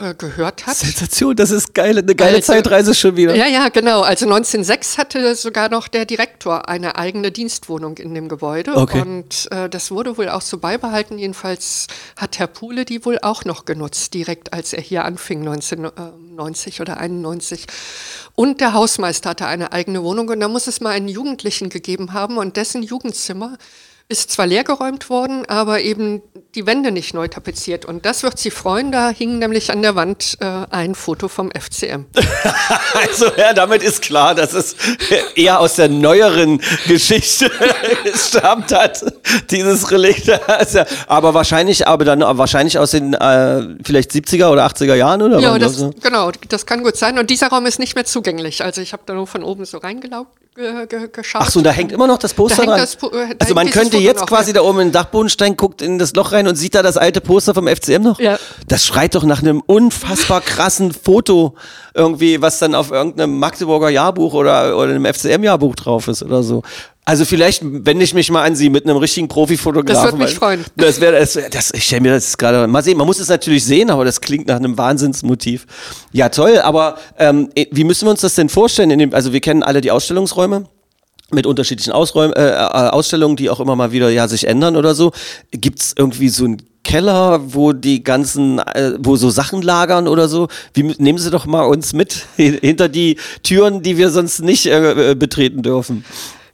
[0.03, 0.77] äh, gehört hat.
[0.77, 3.35] Sensation, das ist geil, eine geile Also- Zeitreise schon wieder.
[3.35, 4.01] Ja, ja, genau.
[4.03, 8.75] Also 1906 hatte sogar noch der Direktor eine eigene Dienstwohnung in dem Gebäude.
[8.77, 9.01] Okay.
[9.01, 11.19] Und äh, das wurde wohl auch so beibehalten.
[11.19, 11.87] Jedenfalls
[12.17, 16.99] hat Herr Pule die wohl auch noch genutzt, direkt als er hier anfing, 1990 oder
[16.99, 17.67] 91.
[18.35, 20.29] Und der Hausmeister hatte eine eigene Wohnung.
[20.29, 22.39] Und da muss es mal einen Jugendlichen gegeben haben.
[22.39, 23.57] Und dessen Jugendzimmer
[24.13, 26.23] ist zwar leergeräumt worden, aber eben
[26.55, 27.87] die Wände nicht neu tapeziert.
[27.87, 31.51] Und das wird Sie freuen, da hing nämlich an der Wand äh, ein Foto vom
[31.51, 32.05] FCM.
[33.09, 34.77] also ja, damit ist klar, dass es
[35.35, 37.51] eher aus der neueren Geschichte
[38.15, 39.03] stammt hat,
[39.51, 40.29] dieses Relikt.
[40.49, 45.41] Also, aber wahrscheinlich, aber dann wahrscheinlich aus den äh, vielleicht 70er oder 80er Jahren, oder?
[45.41, 47.19] Ja, das, genau, das kann gut sein.
[47.19, 48.63] Und dieser Raum ist nicht mehr zugänglich.
[48.63, 51.43] Also ich habe da nur von oben so reingelaugt ge ge geschaut.
[51.45, 52.79] Ach so, da hängt immer noch das Poster dran?
[52.79, 56.15] Das, äh, also man könnte jetzt quasi da oben in den Dachbodenstein, guckt in das
[56.15, 58.21] Loch rein und sieht da das alte Poster vom FCM noch?
[58.21, 58.39] Ja.
[58.69, 61.55] Das schreit doch nach einem unfassbar krassen Foto
[61.95, 66.63] irgendwie, was dann auf irgendeinem Magdeburger Jahrbuch oder, oder einem FCM-Jahrbuch drauf ist oder so.
[67.05, 69.95] Also vielleicht wende ich mich mal an Sie mit einem richtigen Profifotografen.
[69.95, 70.65] Das würde mich freuen.
[70.77, 72.97] Das wäre, das, das, ich stelle mir das gerade mal sehen.
[72.97, 75.67] Man muss es natürlich sehen, aber das klingt nach einem Wahnsinnsmotiv.
[76.13, 78.97] Ja toll, aber ähm, wie müssen wir uns das denn vorstellen?
[78.97, 80.65] Dem, also wir kennen alle die Ausstellungsräume
[81.33, 84.95] mit unterschiedlichen Ausräum, äh, äh, Ausstellungen, die auch immer mal wieder ja sich ändern oder
[84.95, 85.13] so.
[85.51, 90.29] Gibt es irgendwie so ein Keller, wo die ganzen, äh, wo so Sachen lagern oder
[90.29, 90.49] so.
[90.75, 95.13] Wie, nehmen Sie doch mal uns mit hinter die Türen, die wir sonst nicht äh,
[95.13, 96.05] äh betreten dürfen.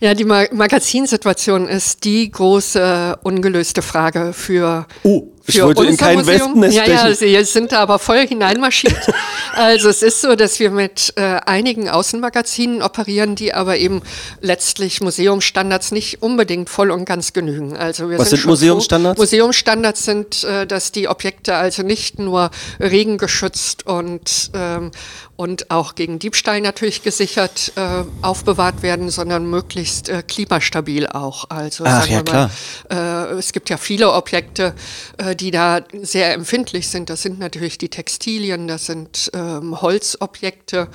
[0.00, 5.26] Ja, die Ma Magazinsituation ist die große ungelöste Frage für oh.
[5.48, 8.94] Ich wollte in kein Wespennest Ja, ja, Sie sind da aber voll hineinmarschiert.
[9.54, 14.02] also es ist so, dass wir mit äh, einigen Außenmagazinen operieren, die aber eben
[14.42, 17.76] letztlich Museumsstandards nicht unbedingt voll und ganz genügen.
[17.76, 19.16] Also wir Was sind, sind Museumsstandards?
[19.16, 19.22] Froh.
[19.22, 24.90] Museumsstandards sind, äh, dass die Objekte also nicht nur regengeschützt und, ähm,
[25.37, 31.46] und auch gegen Diebstahl natürlich gesichert äh, aufbewahrt werden, sondern möglichst äh, klimastabil auch.
[31.48, 32.50] Also Ach, ja, mal, klar.
[32.90, 34.74] Äh, es gibt ja viele Objekte,
[35.16, 37.11] äh, die da sehr empfindlich sind.
[37.11, 40.88] Das sind natürlich die Textilien, das sind ähm, Holzobjekte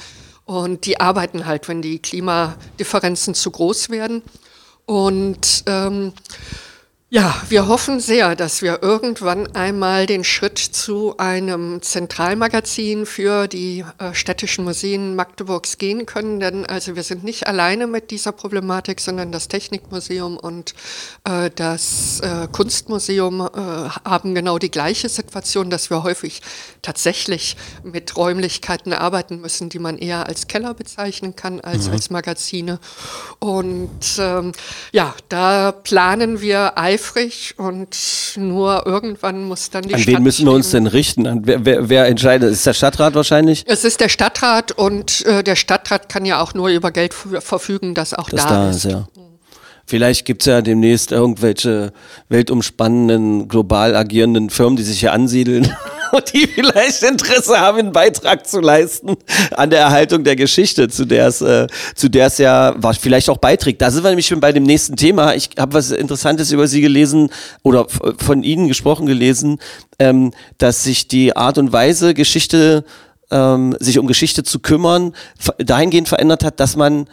[0.45, 4.21] und die arbeiten halt, wenn die Klimadifferenzen zu groß werden.
[4.86, 6.13] Und ähm,
[7.13, 13.86] ja, wir hoffen sehr, dass wir irgendwann einmal den Schritt zu einem Zentralmagazin für die
[13.99, 18.99] äh, städtischen Museen Magdeburgs gehen können, denn also wir sind nicht alleine mit dieser Problematik,
[18.99, 20.73] sondern das Technikmuseum und
[21.23, 23.49] äh, das äh, Kunstmuseum äh,
[24.10, 26.41] haben genau die gleiche Situation, dass wir häufig
[26.82, 31.93] tatsächlich mit Räumlichkeiten arbeiten müssen, die man eher als Keller bezeichnen kann als mhm.
[31.93, 32.80] als Magazine.
[33.38, 34.52] Und ähm,
[34.91, 37.97] ja, da planen wir eifrig eifrig und
[38.37, 41.27] nur irgendwann muss dann die An Stadt wen müssen wir uns denn richten?
[41.27, 42.51] An wer, wer, wer entscheidet?
[42.51, 43.63] Ist der Stadtrat wahrscheinlich?
[43.67, 47.93] Es ist der Stadtrat und äh, der Stadtrat kann ja auch nur über Geld verfügen,
[47.93, 48.85] das auch das da, da ist.
[48.85, 49.07] Ja.
[49.85, 51.91] Vielleicht gibt es ja demnächst irgendwelche
[52.29, 55.75] weltumspannenden, global agierenden Firmen, die sich hier ansiedeln
[56.34, 59.15] die vielleicht Interesse haben, einen Beitrag zu leisten
[59.52, 63.30] an der Erhaltung der Geschichte, zu der es, äh, zu der es ja was vielleicht
[63.30, 63.82] auch beiträgt.
[63.82, 65.36] Da sind wir nämlich schon bei dem nächsten Thema.
[65.36, 67.30] Ich habe was Interessantes über Sie gelesen
[67.63, 69.60] oder von Ihnen gesprochen gelesen,
[69.99, 72.84] ähm, dass sich die Art und Weise, Geschichte,
[73.32, 75.13] ähm, sich um Geschichte zu kümmern,
[75.58, 77.08] dahingehend verändert hat, dass man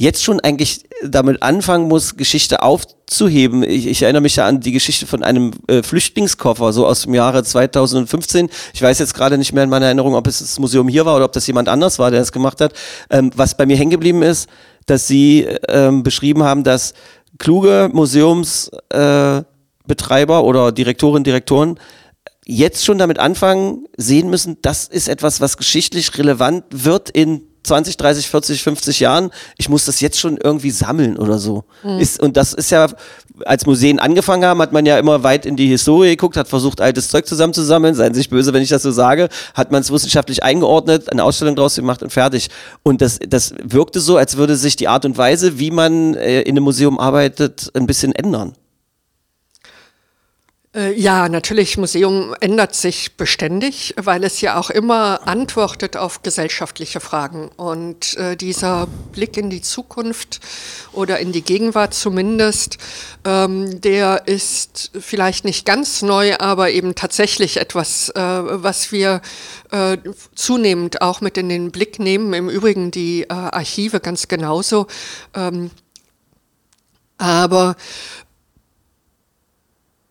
[0.00, 3.62] jetzt schon eigentlich damit anfangen muss, Geschichte aufzuheben.
[3.62, 7.12] Ich, ich erinnere mich ja an die Geschichte von einem äh, Flüchtlingskoffer, so aus dem
[7.12, 8.48] Jahre 2015.
[8.72, 11.16] Ich weiß jetzt gerade nicht mehr in meiner Erinnerung, ob es das Museum hier war
[11.16, 12.72] oder ob das jemand anders war, der es gemacht hat.
[13.10, 14.48] Ähm, was bei mir hängen geblieben ist,
[14.86, 16.94] dass Sie ähm, beschrieben haben, dass
[17.36, 19.44] kluge Museumsbetreiber
[20.38, 21.78] äh, oder Direktorinnen, Direktoren
[22.46, 27.96] jetzt schon damit anfangen, sehen müssen, das ist etwas, was geschichtlich relevant wird in 20,
[27.96, 31.64] 30, 40, 50 Jahren, ich muss das jetzt schon irgendwie sammeln oder so.
[31.82, 31.98] Mhm.
[31.98, 32.88] Ist, und das ist ja,
[33.44, 36.80] als Museen angefangen haben, hat man ja immer weit in die Historie geguckt, hat versucht,
[36.80, 40.42] altes Zeug zusammenzusammeln, seien sich böse, wenn ich das so sage, hat man es wissenschaftlich
[40.42, 42.48] eingeordnet, eine Ausstellung draus gemacht und fertig.
[42.82, 46.42] Und das, das wirkte so, als würde sich die Art und Weise, wie man äh,
[46.42, 48.54] in einem Museum arbeitet, ein bisschen ändern.
[50.72, 57.00] Äh, ja, natürlich, Museum ändert sich beständig, weil es ja auch immer antwortet auf gesellschaftliche
[57.00, 57.50] Fragen.
[57.56, 60.38] Und äh, dieser Blick in die Zukunft
[60.92, 62.78] oder in die Gegenwart zumindest,
[63.24, 69.22] ähm, der ist vielleicht nicht ganz neu, aber eben tatsächlich etwas, äh, was wir
[69.72, 69.98] äh,
[70.36, 72.32] zunehmend auch mit in den Blick nehmen.
[72.32, 74.86] Im Übrigen die äh, Archive ganz genauso.
[75.34, 75.72] Ähm,
[77.18, 77.74] aber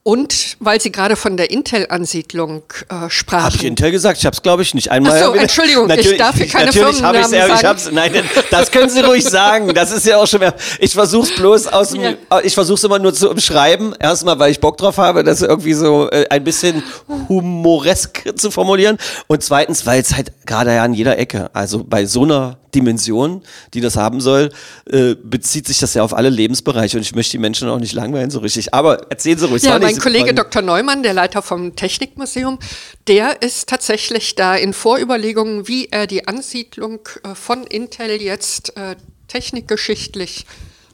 [0.09, 3.43] und weil Sie gerade von der Intel-Ansiedlung äh, sprachen.
[3.43, 4.17] Habe ich Intel gesagt?
[4.17, 5.15] Ich habe es, glaube ich, nicht einmal.
[5.15, 7.53] Ach so, Entschuldigung, ich darf hier keine Firmennamen sagen.
[7.53, 8.11] Ich hab's, nein,
[8.49, 9.71] das können Sie ruhig sagen.
[9.75, 10.55] Das ist ja auch schon mehr.
[10.79, 12.13] Ich versuche es bloß aus dem, ja.
[12.41, 13.93] ich versuche es immer nur zu umschreiben.
[13.99, 16.81] Erstmal, weil ich Bock drauf habe, das irgendwie so äh, ein bisschen
[17.27, 18.97] humoresk zu formulieren.
[19.27, 23.41] Und zweitens, weil es halt gerade ja an jeder Ecke, also bei so einer Dimension,
[23.73, 24.51] die das haben soll,
[24.85, 27.93] äh, bezieht sich das ja auf alle Lebensbereiche und ich möchte die Menschen auch nicht
[27.93, 28.73] langweilen so richtig.
[28.73, 29.63] Aber erzählen Sie ruhig.
[29.63, 30.61] Ja, mein Kollege Dr.
[30.61, 32.59] Neumann, der Leiter vom Technikmuseum,
[33.07, 38.95] der ist tatsächlich da in Vorüberlegungen, wie er die Ansiedlung äh, von Intel jetzt äh,
[39.27, 40.45] technikgeschichtlich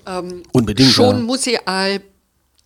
[0.05, 0.43] ähm,
[0.79, 1.21] schon ja.
[1.21, 2.01] museal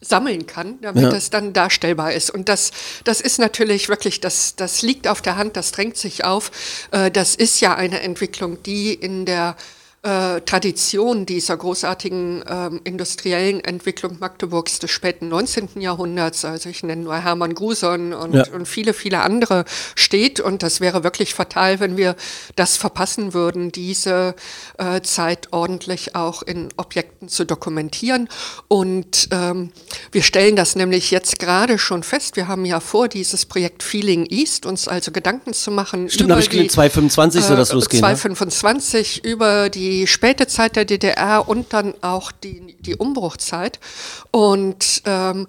[0.02, 1.10] sammeln kann, damit Ja.
[1.10, 2.30] das dann darstellbar ist.
[2.32, 2.72] Und das,
[3.04, 6.52] das ist natürlich wirklich, das, das liegt auf der Hand, das drängt sich auf.
[6.92, 9.56] Äh, das ist ja eine Entwicklung, die in der
[10.02, 15.82] äh, Tradition dieser großartigen ähm, industriellen Entwicklung Magdeburgs des späten 19.
[15.82, 18.46] Jahrhunderts, also ich nenne nur Hermann Gruson und, Ja.
[18.54, 20.40] und viele, viele andere steht.
[20.40, 22.16] Und das wäre wirklich fatal, wenn wir
[22.56, 24.36] das verpassen würden, diese
[24.78, 28.30] äh, Zeit ordentlich auch in Objekten zu dokumentieren.
[28.70, 29.72] Und ähm,
[30.14, 32.38] wir stellen das nämlich jetzt gerade schon fest.
[32.38, 36.10] Wir haben ja vor, dieses Projekt Feeling East, uns also Gedanken zu machen.
[36.10, 38.00] Stimmt, habe ich gelesen, 225 soll das äh, losgehen.
[38.00, 38.16] Ne?
[38.16, 43.80] 225 über die späte Zeit der DDR und dann auch die, die Umbruchzeit.
[44.32, 45.48] Und ähm,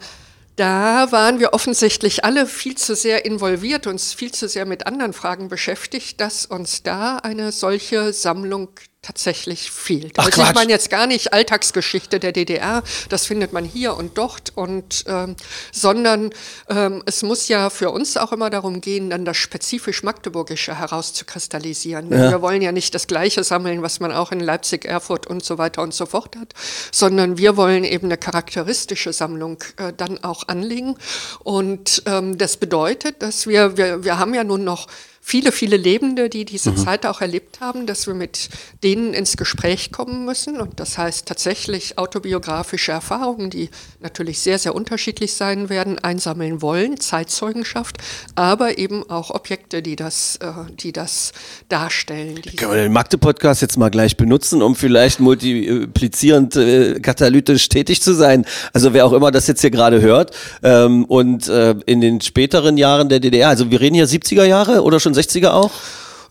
[0.57, 5.15] da waren wir offensichtlich alle viel zu sehr involviert, uns viel zu sehr mit anderen
[5.15, 8.69] Fragen beschäftigt, dass uns da eine solche Sammlung
[9.03, 10.13] tatsächlich fehlt.
[10.19, 10.55] Ach, also ich Quatsch.
[10.55, 15.37] meine jetzt gar nicht Alltagsgeschichte der DDR, das findet man hier und dort, und, ähm,
[15.73, 16.31] sondern
[16.69, 22.11] ähm, es muss ja für uns auch immer darum gehen, dann das spezifisch Magdeburgische herauszukristallisieren.
[22.11, 22.31] Ja.
[22.31, 25.57] Wir wollen ja nicht das Gleiche sammeln, was man auch in Leipzig, Erfurt und so
[25.57, 26.53] weiter und so fort hat,
[26.93, 30.97] sondern wir wollen eben eine charakteristische Sammlung äh, dann auch anlegen.
[31.39, 34.89] Und ähm, das bedeutet, dass wir, wir, wir haben ja nun noch
[35.21, 38.49] viele, viele Lebende, die diese Zeit auch erlebt haben, dass wir mit
[38.83, 40.61] denen ins Gespräch kommen müssen.
[40.61, 46.99] Und das heißt tatsächlich autobiografische Erfahrungen, die natürlich sehr, sehr unterschiedlich sein werden, einsammeln wollen,
[46.99, 47.99] Zeitzeugenschaft,
[48.35, 51.33] aber eben auch Objekte, die das, äh, die das
[51.69, 52.41] darstellen.
[52.57, 58.15] Können wir den Magde-Podcast jetzt mal gleich benutzen, um vielleicht multiplizierend äh, katalytisch tätig zu
[58.15, 58.47] sein?
[58.73, 60.35] Also wer auch immer das jetzt hier gerade hört.
[60.63, 64.83] Ähm, und äh, in den späteren Jahren der DDR, also wir reden hier 70er Jahre
[64.83, 65.73] oder schon 60er auch?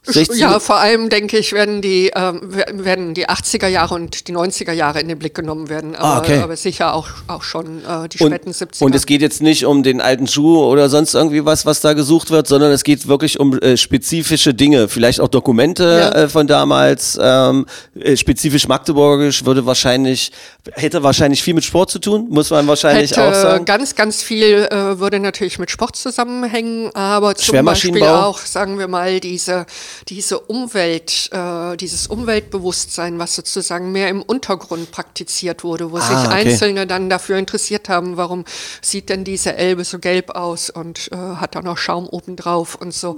[0.08, 0.36] 60er?
[0.36, 4.32] Ja, vor allem denke ich, werden die, ähm, wer- werden die 80er Jahre und die
[4.32, 5.96] 90er Jahre in den Blick genommen werden.
[5.96, 6.40] Aber, Ah, okay.
[6.42, 8.84] aber sicher auch, auch schon äh, die und, späten 70er.
[8.84, 11.94] und es geht jetzt nicht um den alten Schuh oder sonst irgendwie was, was da
[11.94, 15.84] gesucht wird, sondern es geht wirklich um äh, spezifische Dinge, vielleicht auch Dokumente
[16.14, 16.24] Ja.
[16.24, 17.66] äh, von damals, ähm,
[18.00, 20.32] äh, spezifisch magdeburgisch, würde wahrscheinlich,
[20.74, 23.66] hätte wahrscheinlich viel mit Sport zu tun, muss man wahrscheinlich Hätte auch sagen.
[23.66, 28.88] ganz, ganz viel äh, würde natürlich mit Sport zusammenhängen, aber zum Beispiel auch, sagen wir
[28.88, 29.66] mal, diese,
[30.08, 36.18] diese Umwelt, äh, dieses Umweltbewusstsein, was sozusagen mehr im Untergrund praktiziert wurde, wo Ah, sich
[36.18, 36.50] okay.
[36.50, 38.46] Einzelne dann dafür interessiert haben, warum
[38.82, 42.94] sieht denn diese Elbe so gelb aus und äh, hat da noch Schaum obendrauf und
[42.94, 43.16] so.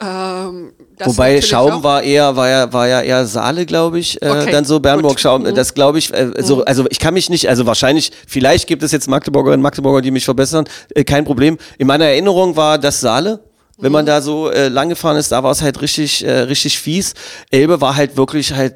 [0.00, 4.28] Ähm, das Wobei Schaum war eher, war ja, war ja eher Saale, glaube ich, äh,
[4.28, 5.20] Okay, dann so Bernburg gut.
[5.20, 5.42] Schaum.
[5.42, 5.54] Mhm.
[5.54, 8.92] Das glaube ich, äh, so, also ich kann mich nicht, also wahrscheinlich, vielleicht gibt es
[8.92, 11.58] jetzt Magdeburgerinnen und Magdeburger, die mich verbessern, äh, kein Problem.
[11.78, 13.40] In meiner Erinnerung war das Saale.
[13.80, 16.78] Wenn man da so äh, lang gefahren ist, da war es halt richtig, äh, richtig
[16.78, 17.14] fies.
[17.50, 18.74] Elbe war halt wirklich halt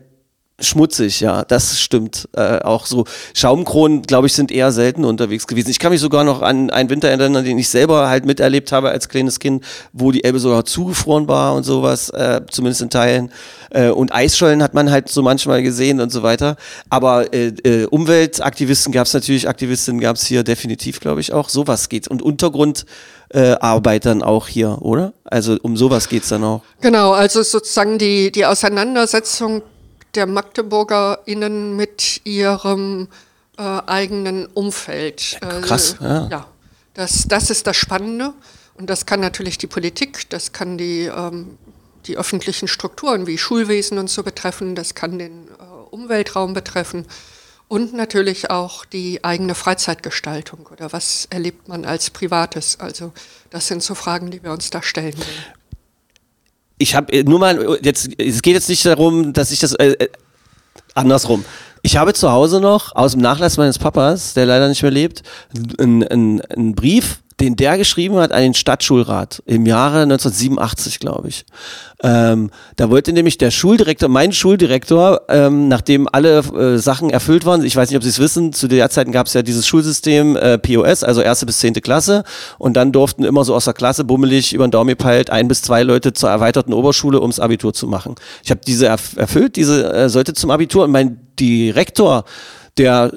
[0.61, 2.29] schmutzig, ja, das stimmt.
[2.33, 5.71] Äh, auch so Schaumkronen, glaube ich, sind eher selten unterwegs gewesen.
[5.71, 8.91] Ich kann mich sogar noch an einen Winter erinnern, den ich selber halt miterlebt habe
[8.91, 13.33] als kleines Kind, wo die Elbe sogar zugefroren war und sowas, äh, zumindest in Teilen.
[13.71, 16.57] Äh, und Eisschollen hat man halt so manchmal gesehen und so weiter.
[16.89, 21.49] Aber äh, äh, Umweltaktivisten gab es natürlich, Aktivistinnen gab es hier definitiv, glaube ich, auch.
[21.49, 22.07] Sowas geht.
[22.07, 22.87] Und Untergrund
[23.35, 25.13] äh, Arbeitern auch hier, oder?
[25.25, 26.63] Also um sowas geht's dann auch.
[26.81, 29.63] Genau, also sozusagen die, die Auseinandersetzung
[30.15, 33.09] der MagdeburgerInnen mit ihrem
[33.59, 35.39] äh, eigenen Umfeld.
[35.41, 36.29] Äh, krass, ja.
[36.31, 36.47] ja.
[36.95, 38.33] Das, das ist das Spannende.
[38.75, 41.59] Und das kann natürlich die Politik, das kann die, ähm,
[42.07, 47.07] die öffentlichen Strukturen wie Schulwesen und so betreffen, das kann den äh, Umweltraum betreffen
[47.75, 52.79] und natürlich auch die eigene Freizeitgestaltung oder was erlebt man als Privates.
[52.79, 53.13] Also
[53.51, 55.17] das sind so Fragen, die wir uns da stellen
[56.79, 60.09] ich habe nur mal jetzt es geht jetzt nicht darum, dass ich das äh, äh,
[60.95, 61.45] andersrum.
[61.83, 65.23] Ich habe zu Hause noch aus dem Nachlass meines Papas, der leider nicht mehr lebt,
[65.79, 71.45] einen einen Brief, den der geschrieben hat an den Stadtschulrat im Jahre 1987, glaube ich.
[72.03, 77.65] Ähm, da wollte nämlich der Schuldirektor, mein Schuldirektor, ähm, nachdem alle äh, Sachen erfüllt waren,
[77.65, 80.37] ich weiß nicht, ob Sie es wissen, zu der Zeiten gab es ja dieses Schulsystem
[80.37, 82.25] äh, POS, also erste bis zehnte Klasse,
[82.59, 85.63] und dann durften immer so aus der Klasse bummelig über den Daumen gepeilt ein bis
[85.63, 88.15] zwei Leute zur erweiterten Oberschule, ums Abitur zu machen.
[88.43, 92.25] Ich habe diese erf erfüllt, diese äh, sollte zum Abitur, und mein Direktor,
[92.77, 93.13] der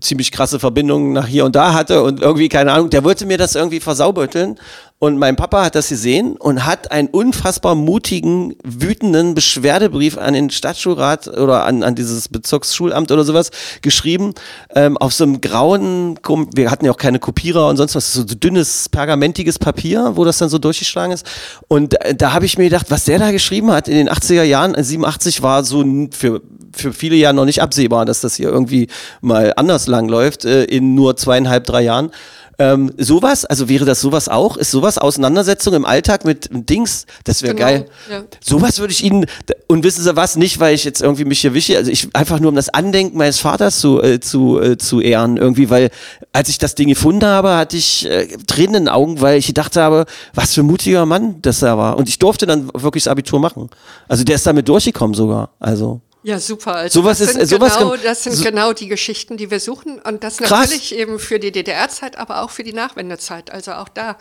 [0.00, 3.38] ziemlich krasse Verbindungen nach hier und da hatte und irgendwie, keine Ahnung, der wollte mir
[3.38, 4.58] das irgendwie versaubeuteln
[5.00, 10.48] Und mein Papa hat das gesehen und hat einen unfassbar mutigen, wütenden Beschwerdebrief an den
[10.50, 13.50] Stadtschulrat oder an, an dieses Bezirksschulamt oder sowas
[13.82, 14.34] geschrieben,
[14.74, 16.18] ähm, auf so einem grauen,
[16.54, 20.38] wir hatten ja auch keine Kopierer und sonst was, so dünnes, pergamentiges Papier, wo das
[20.38, 21.26] dann so durchgeschlagen ist.
[21.68, 24.44] Und äh, da habe ich mir gedacht, was der da geschrieben hat in den 80er
[24.44, 26.40] Jahren, äh, 87 war so für
[26.76, 28.88] für viele Jahre noch nicht absehbar, dass das hier irgendwie
[29.20, 32.10] mal anders langläuft, äh, in nur zweieinhalb, drei Jahren.
[32.58, 34.56] Ähm, sowas, also wäre das sowas auch?
[34.56, 37.06] Ist sowas Auseinandersetzung im Alltag mit Dings?
[37.24, 37.86] Das wäre Genau, geil.
[38.10, 38.24] ja.
[38.40, 39.26] Sowas würde ich Ihnen,
[39.66, 42.40] und wissen Sie was, nicht, weil ich jetzt irgendwie mich hier wische, also ich einfach
[42.40, 45.90] nur um das Andenken meines Vaters zu, äh, zu, äh, zu ehren, irgendwie, weil
[46.32, 49.46] als ich das Ding gefunden habe, hatte ich äh, Tränen in den Augen, weil ich
[49.46, 51.96] gedacht habe, was für ein mutiger Mann das da war.
[51.96, 53.68] Und ich durfte dann wirklich das Abitur machen.
[54.08, 55.50] Also der ist damit durchgekommen sogar.
[55.58, 56.00] Also.
[56.24, 56.74] Ja, super.
[56.76, 59.60] Also Sowas das ist- sind, sowas genau, das sind so- genau die Geschichten, die wir
[59.60, 60.00] suchen.
[60.00, 60.50] Und das Krass.
[60.70, 63.50] natürlich eben für die DDR-Zeit, aber auch für die Nachwendezeit.
[63.52, 64.16] Also auch da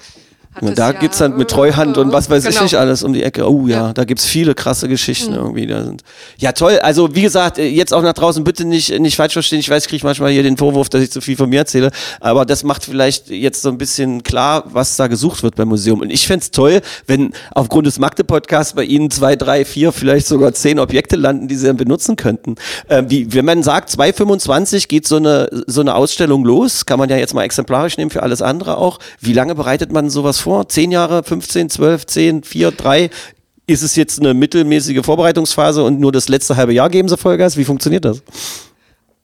[0.61, 2.63] Ja, es da ja, gibt's dann mit äh, Treuhand und was weiß ich genau.
[2.63, 3.49] nicht alles um die Ecke.
[3.49, 3.87] Oh ja, Ja.
[3.89, 3.93] Mhm.
[3.93, 5.67] da gibt's viele krasse Geschichten irgendwie.
[5.67, 6.03] Da sind.
[6.37, 6.79] Ja, toll.
[6.79, 9.59] Also wie gesagt, äh, jetzt auch nach draußen bitte nicht, nicht falsch verstehen.
[9.59, 11.91] Ich weiß, ich kriege manchmal hier den Vorwurf, dass ich zu viel von mir erzähle.
[12.19, 16.01] Aber das macht vielleicht jetzt so ein bisschen klar, was da gesucht wird beim Museum.
[16.01, 20.53] Und ich fänd's toll, wenn aufgrund des Magde-Podcasts bei Ihnen zwei, drei, vier, vielleicht sogar
[20.53, 22.55] zehn Objekte landen, die Sie dann benutzen könnten.
[22.89, 27.09] Ähm, wie, wenn man sagt, 2,25 geht so eine, so eine Ausstellung los, kann man
[27.09, 28.99] ja jetzt mal exemplarisch nehmen für alles andere auch.
[29.19, 30.69] Wie lange bereitet man sowas vor?
[30.69, 33.09] Zehn Jahre, 15, 12, 10, 4, 3?
[33.65, 37.57] Ist es jetzt eine mittelmäßige Vorbereitungsphase und nur das letzte halbe Jahr geben Sie Vollgas?
[37.57, 38.21] Wie funktioniert das?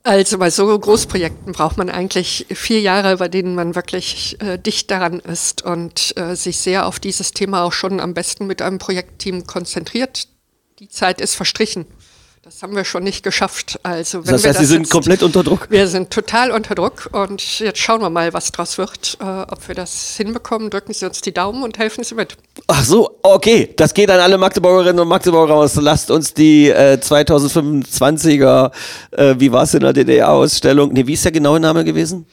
[0.03, 4.89] Also bei so Großprojekten braucht man eigentlich vier Jahre, bei denen man wirklich äh, dicht
[4.89, 8.79] daran ist und äh, sich sehr auf dieses Thema auch schon am besten mit einem
[8.79, 10.27] Projektteam konzentriert.
[10.79, 11.85] Die Zeit ist verstrichen.
[12.49, 13.79] Das haben wir schon nicht geschafft.
[13.83, 15.67] Also wenn Das wir heißt, Sie das sind jetzt- komplett unter Druck?
[15.69, 19.67] Wir sind total unter Druck und jetzt schauen wir mal, was draus wird, äh, ob
[19.67, 20.71] wir das hinbekommen.
[20.71, 22.37] Drücken Sie uns die Daumen und helfen Sie mit.
[22.67, 23.73] Ach so, okay.
[23.75, 25.75] Das geht an alle Magdeburgerinnen und Magdeburger raus.
[25.81, 28.71] Lasst uns die äh, 2025er,
[29.11, 30.91] äh, wie war es in der DDR-Ausstellung?
[30.93, 32.25] Nee, wie ist der genaue Name gewesen?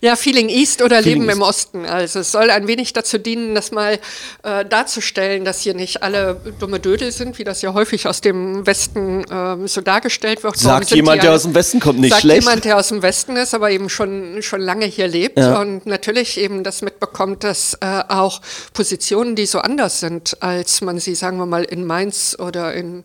[0.00, 1.48] Ja, Feeling East oder Feeling Leben im East.
[1.48, 1.84] Osten.
[1.86, 3.98] Also es soll ein wenig dazu dienen, das mal
[4.42, 8.66] äh, darzustellen, dass hier nicht alle dumme Dödel sind, wie das ja häufig aus dem
[8.66, 10.54] Westen ähm, so dargestellt wird.
[10.64, 12.42] Warum Sagt jemand, der alle- aus dem Westen kommt, nicht sagt schlecht.
[12.42, 15.60] jemand, der aus dem Westen ist, aber eben schon, schon lange hier lebt Ja.
[15.60, 18.40] und natürlich eben das mitbekommt, dass äh, auch
[18.72, 23.02] Positionen, die so anders sind, als man sie, sagen wir mal, in Mainz oder in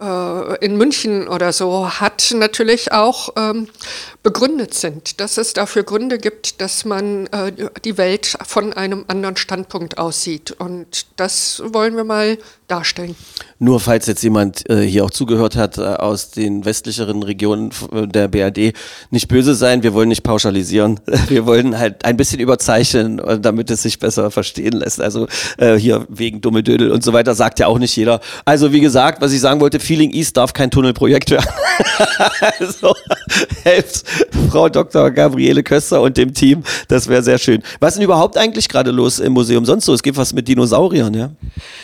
[0.00, 3.68] äh, in München oder so hat, natürlich auch ähm,
[4.24, 7.52] begründet sind, dass es dafür Gründe gibt, dass man äh,
[7.84, 10.50] die Welt von einem anderen Standpunkt aussieht.
[10.52, 13.14] Und das wollen wir mal darstellen.
[13.62, 18.06] Nur falls jetzt jemand äh, hier auch zugehört hat äh, aus den westlicheren Regionen äh,
[18.06, 18.72] der BRD,
[19.10, 20.98] nicht böse sein, wir wollen nicht pauschalisieren.
[21.28, 25.00] Wir wollen halt ein bisschen überzeichnen, äh, damit es sich besser verstehen lässt.
[25.00, 28.20] Also äh, hier wegen dumme Dödel und so weiter sagt ja auch nicht jeder.
[28.46, 31.50] Also wie gesagt, was ich sagen wollte, Feeling East darf kein Tunnelprojekt werden.
[32.58, 32.94] also
[33.64, 34.04] helft
[34.50, 35.10] Frau Dr.
[35.10, 37.62] Gabriele Köster und dem Team, das wäre sehr schön.
[37.80, 39.94] Was ist denn überhaupt eigentlich gerade los im Museum sonst so?
[39.94, 41.30] Es gibt was mit Dinosauriern, ja?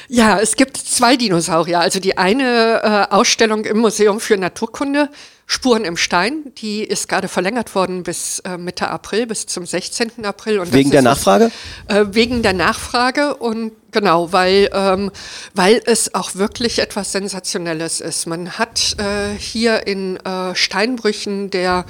[0.09, 1.81] Ja, es gibt zwei Dinosaurier.
[1.81, 5.09] Also die eine äh, Ausstellung im Museum für Naturkunde,
[5.49, 10.25] Spuren im Stein, die ist gerade verlängert worden bis äh, Mitte April, bis zum 16.
[10.25, 10.59] April.
[10.59, 11.51] Und Wegen der ist was- Nachfrage?
[11.87, 15.11] Äh, wegen der Nachfrage und genau, weil, ähm,
[15.55, 18.27] weil es auch wirklich etwas Sensationelles ist.
[18.27, 21.87] Man hat äh, hier in äh, Steinbrüchen der,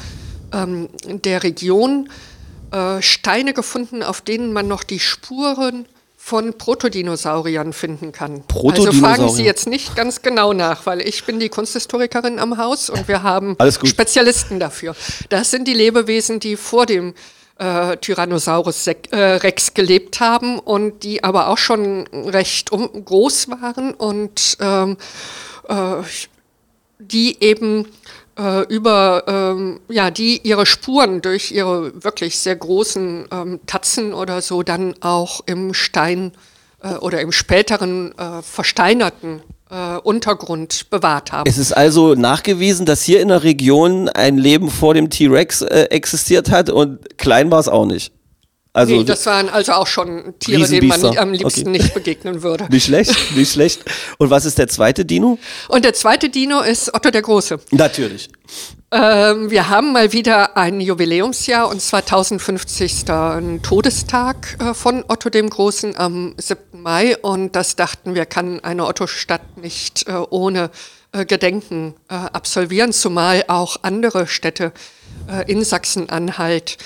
[0.52, 2.08] ähm, der Region
[2.70, 5.86] äh, Steine gefunden, auf denen man noch die Spuren
[6.16, 8.44] von Protodinosauriern finden kann.
[8.52, 12.88] Also fragen Sie jetzt nicht ganz genau nach, weil ich bin die Kunsthistorikerin am Haus
[12.88, 13.56] und wir haben.
[13.88, 14.94] Spezialisten dafür.
[15.28, 17.14] Das sind die Lebewesen, die vor dem
[17.58, 24.58] äh, Tyrannosaurus Rex gelebt haben und die aber auch schon recht um, groß waren und
[24.60, 24.96] ähm,
[25.68, 26.02] äh,
[26.98, 27.86] die eben
[28.38, 34.42] äh, über, ähm, ja, die ihre Spuren durch ihre wirklich sehr großen ähm, Tatzen oder
[34.42, 36.55] so dann auch im Stein äh,
[37.00, 41.48] oder im späteren äh, versteinerten äh, Untergrund bewahrt haben.
[41.48, 45.84] Es ist also nachgewiesen, dass hier in der Region ein Leben vor dem T-Rex äh,
[45.90, 48.12] existiert hat und klein war es auch nicht.
[48.72, 51.70] Also nee, das waren also auch schon Tiere, denen man am liebsten Okay.
[51.70, 52.66] nicht begegnen würde.
[52.70, 53.82] nicht schlecht, nicht schlecht.
[54.18, 55.38] Und was ist der zweite Dino?
[55.68, 57.58] Und der zweite Dino ist Otto der Große.
[57.70, 58.28] Natürlich.
[58.92, 63.04] Ähm, wir haben mal wieder ein Jubiläumsjahr und zwar 1050.
[63.62, 66.82] Todestag äh, von Otto dem Großen am 7.
[66.82, 70.70] Mai und das dachten wir, kann eine Otto-Stadt nicht äh, ohne
[71.10, 74.72] äh, Gedenken absolvieren, zumal auch andere Städte
[75.46, 76.76] in Sachsen-Anhalt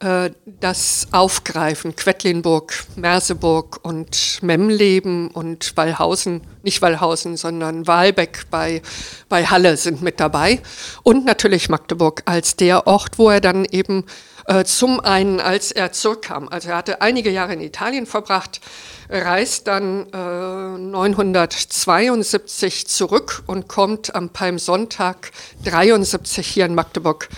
[0.00, 1.94] das aufgreifen.
[1.94, 8.80] Quedlinburg, Merseburg und Memleben und Wallhausen, nicht Wallhausen, sondern Wahlbeck bei,
[9.28, 10.62] bei Halle sind mit dabei.
[11.02, 14.06] Und natürlich Magdeburg als der Ort, wo er dann eben
[14.46, 18.62] äh, zum einen, als er zurückkam, also er hatte einige Jahre in Italien verbracht,
[19.08, 25.32] reist dann äh, 972 zurück und kommt am Palmsonntag
[25.64, 27.28] 73 hier in Magdeburg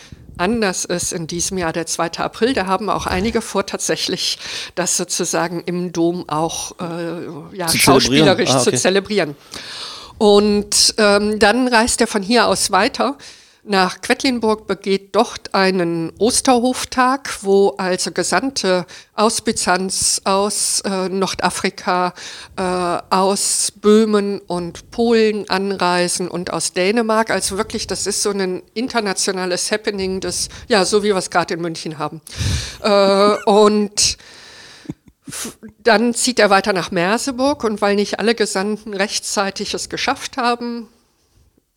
[0.43, 2.19] Anders ist in diesem Jahr der 2.
[2.19, 2.53] April.
[2.53, 4.39] Da haben auch einige vor, tatsächlich
[4.75, 8.51] das sozusagen im Dom auch äh, ja, Zu schauspielerisch.
[8.51, 8.73] Ah, okay.
[8.73, 9.37] zu zelebrieren.
[10.19, 13.17] Und ähm, dann reist er von hier aus weiter
[13.65, 22.13] nach Quedlinburg, begeht dort einen Osterhoftag, wo also Gesandte aus Byzanz, aus äh, Nordafrika,
[22.57, 22.63] äh,
[23.11, 27.31] aus Böhmen und Polen anreisen und aus Dänemark.
[27.31, 31.55] Also wirklich, das ist so ein internationales Happening, das, ja, so wie wir es gerade
[31.55, 32.21] in München haben.
[32.83, 34.19] Äh, und
[35.79, 40.89] dann zieht er weiter nach Merseburg und weil nicht alle Gesandten rechtzeitig es geschafft haben,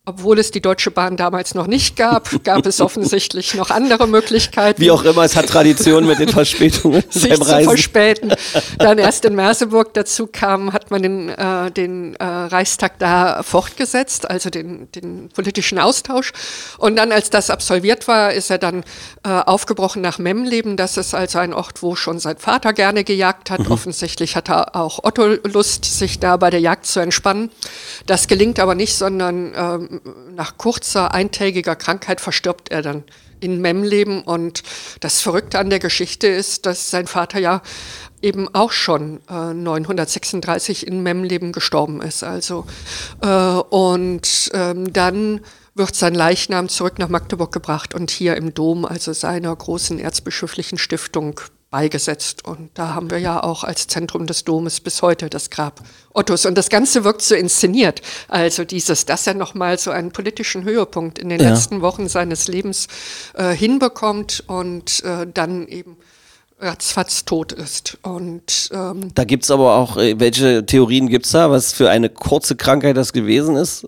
[0.05, 4.79] obwohl es die Deutsche Bahn damals noch nicht gab, gab es offensichtlich noch andere Möglichkeiten.
[4.79, 7.69] Wie auch immer, es hat Tradition mit den Verspätungen sich beim zu Reisen.
[7.69, 8.33] verspäten.
[8.77, 14.29] Dann erst in Merseburg dazu kam, hat man den, äh, den äh, Reichstag da fortgesetzt,
[14.29, 16.33] also den, den politischen Austausch.
[16.77, 18.83] Und dann, als das absolviert war, ist er dann
[19.23, 20.77] äh, aufgebrochen nach Memleben.
[20.77, 23.69] Das ist also ein Ort, wo schon sein Vater gerne gejagt hat.
[23.71, 27.49] Offensichtlich hat er auch Otto Lust, sich da bei der Jagd zu entspannen.
[28.05, 29.94] Das gelingt aber nicht, sondern ähm,
[30.33, 33.03] nach kurzer eintägiger Krankheit verstirbt er dann
[33.39, 34.21] in Memleben.
[34.21, 34.63] Und
[34.99, 37.61] das Verrückte an der Geschichte ist, dass sein Vater ja
[38.21, 42.23] eben auch schon äh, 936 in Memleben gestorben ist.
[42.23, 42.65] Also
[43.21, 45.41] äh, und ähm, dann
[45.75, 50.77] wird sein Leichnam zurück nach Magdeburg gebracht und hier im Dom, also seiner großen erzbischöflichen
[50.77, 51.41] Stiftung,
[51.71, 52.45] beigesetzt.
[52.45, 55.81] Und da haben wir ja auch als Zentrum des Domes bis heute das Grab
[56.13, 56.45] Ottos.
[56.45, 58.01] Und das Ganze wirkt so inszeniert.
[58.27, 61.49] Also dieses, dass er nochmal so einen politischen Höhepunkt in den Ja.
[61.49, 62.87] letzten Wochen seines Lebens
[63.33, 65.97] äh, hinbekommt und äh, dann eben
[66.59, 67.97] ratzfatz tot ist.
[68.01, 72.55] Und ähm, Da gibt's aber auch, äh, welche Theorien gibt's da, was für eine kurze
[72.55, 73.87] Krankheit das gewesen ist?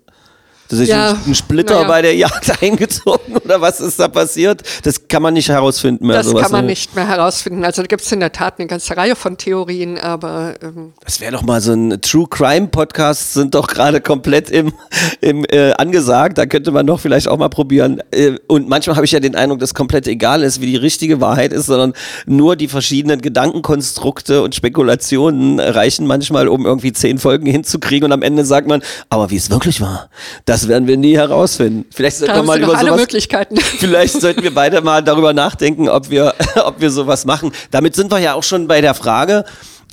[0.70, 1.88] Das ist Ja, ein, Splitter naja.
[1.88, 4.64] bei der Jagd eingezogen oder was ist da passiert?
[4.84, 6.18] Das kann man nicht herausfinden mehr.
[6.18, 6.72] das kann man ne?
[6.72, 7.64] nicht mehr herausfinden.
[7.64, 11.20] Also da gibt es in der Tat eine ganze Reihe von Theorien, aber ähm, Das
[11.22, 14.74] wäre doch mal so ein True Crime Podcast, sind doch gerade komplett im,
[15.22, 16.38] im äh, angesagt.
[16.38, 18.02] Da könnte man doch vielleicht auch mal probieren.
[18.12, 21.22] Äh, und manchmal habe ich ja den Eindruck, dass komplett egal ist, wie die richtige
[21.22, 21.94] Wahrheit ist, sondern
[22.26, 28.06] nur die verschiedenen Gedankenkonstrukte und Spekulationen reichen manchmal, um irgendwie zehn Folgen hinzukriegen.
[28.06, 30.10] Und am Ende sagt man, aber wie es wirklich war,
[30.46, 31.86] das werden wir nie herausfinden.
[31.92, 33.58] Vielleicht sollten wir mal über alle sowas Möglichkeiten.
[33.80, 36.34] Vielleicht sollten wir beide mal darüber nachdenken, ob wir,
[36.66, 37.52] ob wir sowas machen.
[37.72, 39.46] Damit sind wir ja auch schon bei der Frage.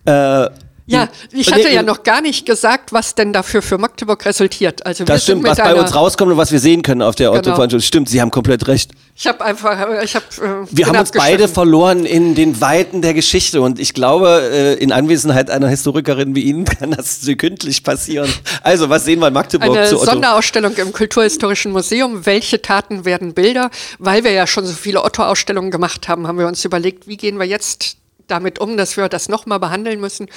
[0.05, 0.49] Äh,
[0.87, 4.85] Ja, ich Nee, hatte ja noch gar nicht gesagt, was denn dafür für Magdeburg resultiert.
[4.85, 7.29] Also wir Das stimmt, was bei uns rauskommt und was wir sehen können auf der
[7.29, 7.39] Genau.
[7.39, 7.81] Otto-Veranstaltung.
[7.81, 8.91] Stimmt, Sie haben komplett recht.
[9.17, 10.25] Ich habe einfach, ich habe.
[10.43, 14.75] Äh, Wir haben uns beide verloren in den Weiten der Geschichte und ich glaube, äh,
[14.75, 18.31] in Anwesenheit einer Historikerin wie Ihnen kann das sekündlich passieren.
[18.63, 20.11] Also, was sehen wir in Magdeburg Eine zu Otto?
[20.11, 22.27] Sonderausstellung im Kulturhistorischen Museum.
[22.27, 23.71] Welche Taten werden Bilder?
[23.99, 27.39] Weil wir ja schon so viele Otto-Ausstellungen gemacht haben, haben wir uns überlegt, wie gehen
[27.39, 30.29] wir jetzt damit um, dass wir das nochmal behandeln müssen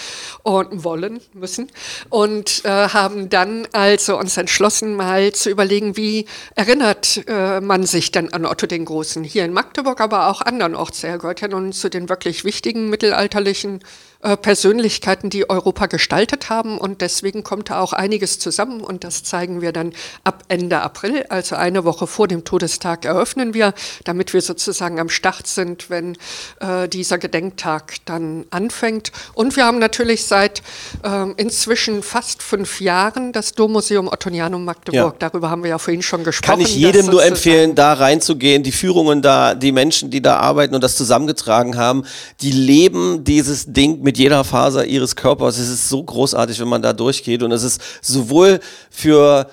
[0.43, 1.71] und wollen müssen
[2.09, 6.25] und äh, haben dann also uns entschlossen, mal zu überlegen, wie
[6.55, 11.03] erinnert äh, man sich denn an Otto den Großen hier in Magdeburg, aber auch andernorts.
[11.03, 13.79] Er gehört ja nun zu den wirklich wichtigen mittelalterlichen
[14.19, 19.61] Persönlichkeiten, die Europa gestaltet haben und deswegen kommt da auch einiges zusammen und das zeigen
[19.61, 19.93] wir dann
[20.23, 25.09] ab Ende April, also eine Woche vor dem Todestag eröffnen wir, damit wir sozusagen am
[25.09, 26.17] Start sind, wenn
[26.59, 29.11] äh, dieser Gedenktag dann anfängt.
[29.33, 30.61] Und wir haben natürlich seit
[31.03, 35.13] ähm, inzwischen fast fünf Jahren das Dommuseum Ottonianum Magdeburg.
[35.13, 35.29] Ja.
[35.29, 36.51] Darüber haben wir ja vorhin schon gesprochen.
[36.51, 40.75] Kann ich jedem nur empfehlen, da reinzugehen, die Führungen da, die Menschen, die da arbeiten
[40.75, 42.03] und das zusammengetragen haben,
[42.41, 45.57] die leben dieses Ding mit jeder Faser ihres Körpers.
[45.57, 49.47] Es ist so großartig, wenn man da durchgeht und es ist sowohl für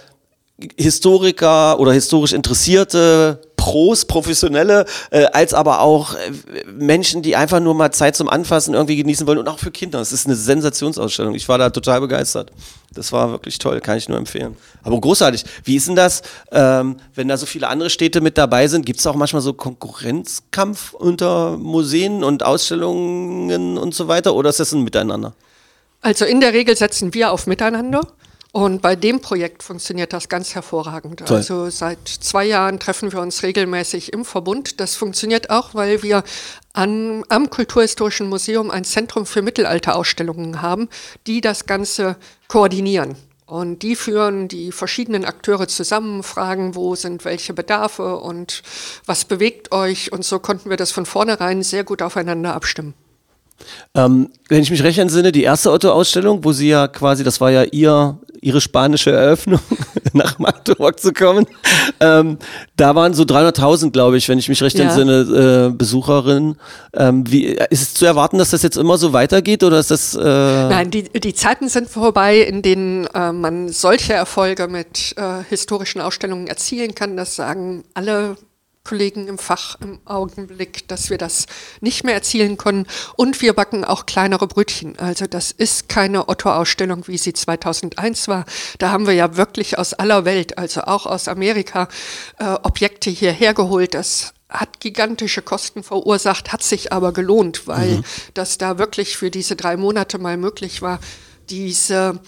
[0.77, 7.75] Historiker oder historisch Interessierte, Pros, Professionelle, äh, als aber auch äh, Menschen, die einfach nur
[7.75, 10.01] mal Zeit zum Anfassen irgendwie genießen wollen und auch für Kinder.
[10.01, 11.35] Es ist eine Sensationsausstellung.
[11.35, 12.53] Ich war da total begeistert.
[12.93, 14.55] Das war wirklich toll, kann ich nur empfehlen.
[14.83, 15.47] Aber großartig.
[15.65, 16.21] Wie ist denn das,
[16.53, 18.85] ähm, wenn da so viele andere Städte mit dabei sind?
[18.85, 24.35] Gibt es auch manchmal so Konkurrenzkampf unter Museen und Ausstellungen und so weiter?
[24.35, 25.33] Oder ist das ein Miteinander?
[26.03, 28.03] Also in der Regel setzen wir auf Miteinander
[28.55, 31.27] Und bei dem Projekt funktioniert das ganz hervorragend.
[31.27, 31.39] Toll.
[31.39, 34.79] Also seit zwei Jahren treffen wir uns regelmäßig im Verbund.
[34.79, 36.23] Das funktioniert auch, weil wir
[36.73, 40.89] an, am Kulturhistorischen Museum ein Zentrum für Mittelalterausstellungen haben,
[41.27, 42.15] die das Ganze
[42.47, 43.17] koordinieren.
[43.45, 48.63] Und die führen die verschiedenen Akteure zusammen, fragen, wo sind welche Bedarfe und
[49.05, 50.13] was bewegt euch.
[50.13, 52.95] Und so konnten wir das von vornherein sehr gut aufeinander abstimmen.
[53.95, 57.51] Ähm, wenn ich mich recht entsinne, die erste Otto-Ausstellung, wo Sie ja quasi, das war
[57.51, 59.61] ja Ihr, Ihre spanische Eröffnung,
[60.13, 61.47] nach Magdeburg zu kommen,
[62.01, 62.39] ähm,
[62.77, 64.85] da waren so 300.000, glaube ich, wenn ich mich recht Ja.
[64.85, 66.57] entsinne, äh, Besucherinnen.
[66.93, 70.15] Ähm, wie, ist es zu erwarten, dass das jetzt immer so weitergeht oder ist das...
[70.15, 75.43] Äh, Nein, die, die Zeiten sind vorbei, in denen äh, man solche Erfolge mit äh,
[75.49, 77.17] historischen Ausstellungen erzielen kann.
[77.17, 78.37] Das sagen alle
[78.85, 81.47] Kollegen im Fach im Augenblick, dass wir das
[81.80, 82.87] nicht mehr erzielen können.
[83.16, 84.99] Und wir backen auch kleinere Brötchen.
[84.99, 88.45] Also das ist keine Otto-Ausstellung, wie sie 2001 war.
[88.78, 91.89] Da haben wir ja wirklich aus aller Welt, also auch aus Amerika,
[92.39, 93.95] äh, Objekte hierher geholt.
[93.95, 98.03] Das hat gigantische Kosten verursacht, hat sich aber gelohnt, weil
[98.35, 101.01] das da wirklich für diese drei Monate mal möglich war,
[101.51, 102.21] diese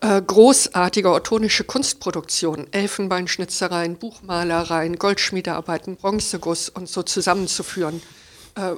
[0.00, 8.02] äh, großartige ottonische Kunstproduktion, Elfenbeinschnitzereien, Buchmalereien, Goldschmiedearbeiten, Bronzeguss und so zusammenzuführen.
[8.54, 8.74] Äh,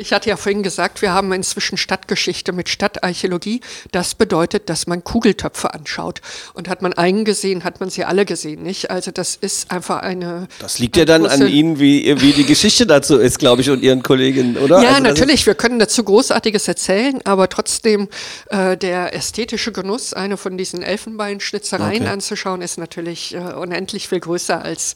[0.00, 3.60] ich hatte ja vorhin gesagt, wir haben inzwischen Stadtgeschichte mit Stadtarchäologie.
[3.92, 6.20] Das bedeutet, dass man Kugeltöpfe anschaut.
[6.54, 8.90] Und hat man einen gesehen, hat man sie alle gesehen, nicht?
[8.90, 10.48] Also das ist einfach eine...
[10.58, 13.82] das liegt ja dann an Ihnen, wie, wie die Geschichte dazu ist, glaube ich, und
[13.82, 14.82] Ihren Kolleginnen, oder?
[14.82, 18.08] Ja, Also natürlich, wir können dazu Großartiges erzählen, aber trotzdem
[18.48, 22.06] äh, der ästhetische Genuss, eine von diesen Elfenbeinschnitzereien Okay.
[22.12, 24.94] anzuschauen, ist natürlich äh, unendlich viel größer als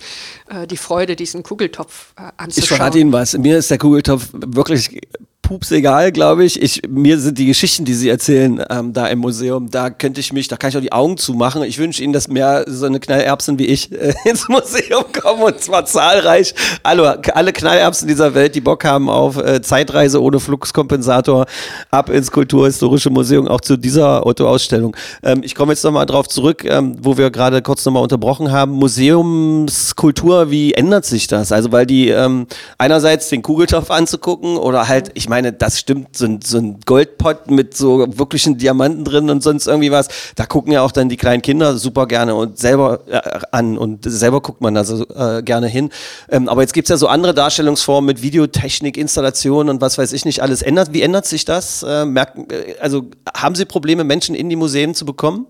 [0.48, 2.78] äh, die Freude, diesen Kugeltopf äh, Ich anzuschauen.
[2.78, 3.36] verrate Ihnen was.
[3.36, 6.60] Mir ist der Kugeltopf wirklich think pups egal, glaube ich.
[6.60, 6.82] ich.
[6.88, 10.48] Mir sind die Geschichten, die Sie erzählen, ähm, da im Museum, da könnte ich mich,
[10.48, 11.62] da kann ich auch die Augen zumachen.
[11.62, 15.60] Ich wünsche Ihnen, dass mehr so eine Knallerbsen wie ich äh, ins Museum kommen und
[15.60, 16.54] zwar zahlreich.
[16.82, 21.46] Alle, alle Knallerbsen dieser Welt, die Bock haben auf äh, Zeitreise ohne Fluxkompensator,
[21.90, 24.96] ab ins Kulturhistorische Museum, auch zu dieser Otto-Ausstellung.
[25.22, 28.72] Ähm, ich komme jetzt nochmal drauf zurück, ähm, wo wir gerade kurz nochmal unterbrochen haben.
[28.72, 31.52] Museumskultur, wie ändert sich das?
[31.52, 32.46] Also, weil die ähm,
[32.78, 37.50] einerseits den Kugeltopf anzugucken oder halt, ich meine, das stimmt, so ein, so ein Goldpott
[37.50, 41.16] mit so wirklichen Diamanten drin und sonst irgendwie was, da gucken ja auch dann die
[41.16, 43.20] kleinen Kinder super gerne und selber äh,
[43.52, 45.90] an und selber guckt man da so äh, gerne hin.
[46.30, 50.24] Ähm, aber jetzt gibt's ja so andere Darstellungsformen mit Videotechnik, Installation und was weiß ich
[50.24, 50.62] nicht alles.
[50.62, 51.82] Ändert, wie ändert sich das?
[51.82, 53.06] Äh, merken, äh, also
[53.36, 55.46] haben Sie Probleme, Menschen in die Museen zu bekommen?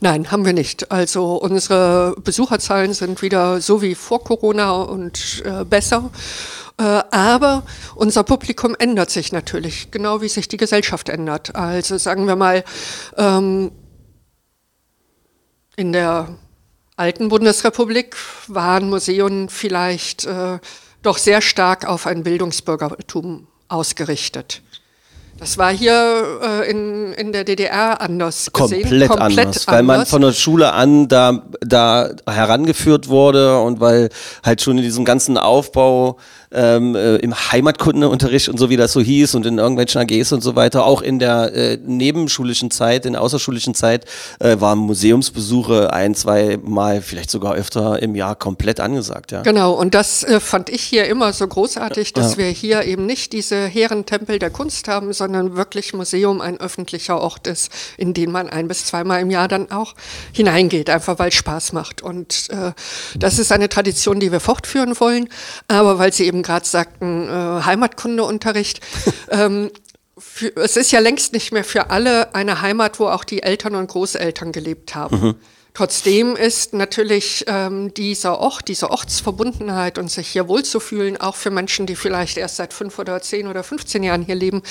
[0.00, 0.90] Nein, haben wir nicht.
[0.90, 6.10] Also unsere Besucherzahlen sind wieder so wie vor Corona und äh, besser.
[6.82, 7.62] Äh, aber
[7.94, 11.54] unser Publikum ändert sich natürlich, genau wie sich die Gesellschaft ändert.
[11.54, 12.64] Also sagen wir mal,
[13.16, 13.70] ähm,
[15.76, 16.36] in der
[16.96, 18.16] alten Bundesrepublik
[18.48, 20.58] waren Museen vielleicht äh,
[21.02, 24.62] doch sehr stark auf ein Bildungsbürgertum ausgerichtet.
[25.38, 28.82] Das war hier äh, in, in der DDR anders gesehen.
[28.82, 30.10] komplett, anders, weil man anders.
[30.10, 34.10] von der Schule an da, da herangeführt wurde und weil
[34.44, 36.18] halt schon in diesem ganzen Aufbau
[36.54, 40.42] ähm, äh, im Heimatkundeunterricht und so wie das so hieß und in irgendwelchen AGs und
[40.42, 44.04] so weiter, auch in der äh, nebenschulischen Zeit, in der außerschulischen Zeit,
[44.38, 49.42] äh, waren Museumsbesuche ein, zwei Mal, vielleicht sogar öfter im Jahr komplett angesagt, ja.
[49.42, 53.32] Genau, und das äh, fand ich hier immer so großartig, dass wir hier eben nicht
[53.32, 58.48] diese Herrentempel der Kunst haben, sondern wirklich Museum ein öffentlicher Ort ist, in den man
[58.48, 59.94] ein bis zweimal im Jahr dann auch
[60.32, 62.02] hineingeht, einfach weil es Spaß macht.
[62.02, 62.72] Und äh,
[63.16, 65.28] das ist eine Tradition, die wir fortführen wollen.
[65.68, 68.80] Aber weil Sie eben gerade sagten, äh, Heimatkundeunterricht,
[69.30, 69.70] ähm,
[70.18, 73.74] für, es ist ja längst nicht mehr für alle eine Heimat, wo auch die Eltern
[73.74, 75.36] und Großeltern gelebt haben.
[75.74, 81.86] Trotzdem ist natürlich ähm, dieser Ort, diese Ortsverbundenheit und sich hier wohlzufühlen, auch für Menschen,
[81.86, 84.62] die vielleicht erst seit fünf oder zehn oder 15 Jahren hier leben,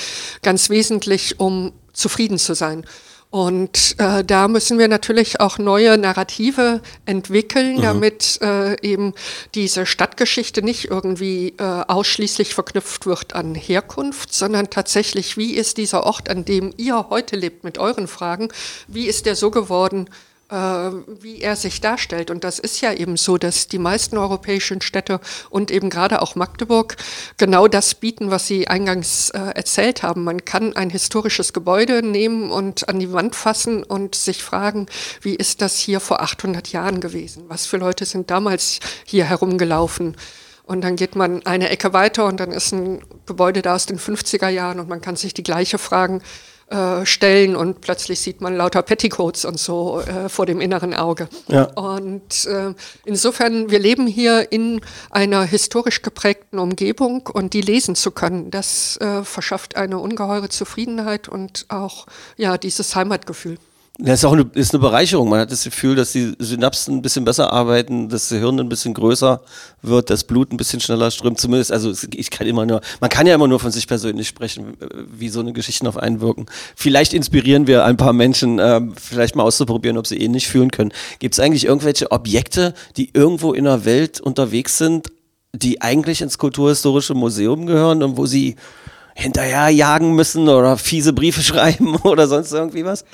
[0.44, 2.86] ganz wesentlich, um zufrieden zu sein.
[3.32, 9.14] Und äh, da müssen wir natürlich auch neue Narrative entwickeln, damit äh, eben
[9.56, 16.06] diese Stadtgeschichte nicht irgendwie äh, ausschließlich verknüpft wird an Herkunft, sondern tatsächlich, wie ist dieser
[16.06, 18.50] Ort, an dem ihr heute lebt mit euren Fragen,
[18.90, 20.10] wie ist der so geworden,
[20.52, 22.30] wie er sich darstellt.
[22.30, 26.36] Und das ist ja eben so, dass die meisten europäischen Städte und eben gerade auch
[26.36, 26.98] Magdeburg
[27.38, 30.24] genau das bieten, was Sie eingangs äh, erzählt haben.
[30.24, 34.88] Man kann ein historisches Gebäude nehmen und an die Wand fassen und sich fragen,
[35.22, 37.46] wie ist das hier vor 800 Jahren gewesen?
[37.48, 40.18] Was für Leute sind damals hier herumgelaufen?
[40.64, 44.00] Und dann geht man eine Ecke weiter und dann ist ein Gebäude da aus den
[44.00, 46.22] 50er Jahren und man kann sich die gleiche Fragen
[46.72, 51.28] äh, stellen und plötzlich sieht man lauter Petticoats und so äh, vor dem inneren Auge.
[51.50, 51.64] Ja.
[51.64, 58.12] Und äh, insofern, wir leben hier in einer historisch geprägten Umgebung und die lesen zu
[58.12, 62.06] können, das äh, verschafft eine ungeheure Zufriedenheit und auch
[62.38, 63.58] ja dieses Heimatgefühl.
[63.98, 65.30] Das ist auch eine, ist eine Bereicherung.
[65.30, 68.94] Man hat das Gefühl, dass die Synapsen ein bisschen besser arbeiten, das Gehirn ein bisschen
[68.94, 69.42] größer
[69.82, 71.40] wird, das Blut ein bisschen schneller strömt.
[71.40, 74.78] Zumindest, also ich kann immer nur, man kann ja immer nur von sich persönlich sprechen,
[75.12, 76.46] wie so eine Geschichten auf einen wirken.
[76.76, 80.94] Vielleicht inspirieren wir ein paar Menschen, äh, vielleicht mal auszuprobieren, ob sie ähnlich fühlen können.
[81.20, 85.12] Gibt es eigentlich irgendwelche Objekte, die irgendwo in der Welt unterwegs sind,
[85.54, 88.56] die eigentlich ins Kulturhistorische Museum gehören und wo sie
[89.16, 93.06] hinterher jagen müssen oder fiese Briefe schreiben oder sonst irgendwie was?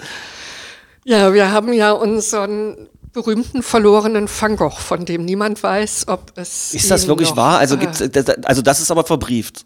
[1.07, 2.75] Ja, wir haben ja unseren
[3.13, 6.73] berühmten verlorenen Van Gogh, von dem niemand weiß, ob es.
[6.73, 7.59] Ist das wirklich noch, wahr?
[7.59, 9.65] Also, äh, gibt's, das- also das ist aber verbrieft.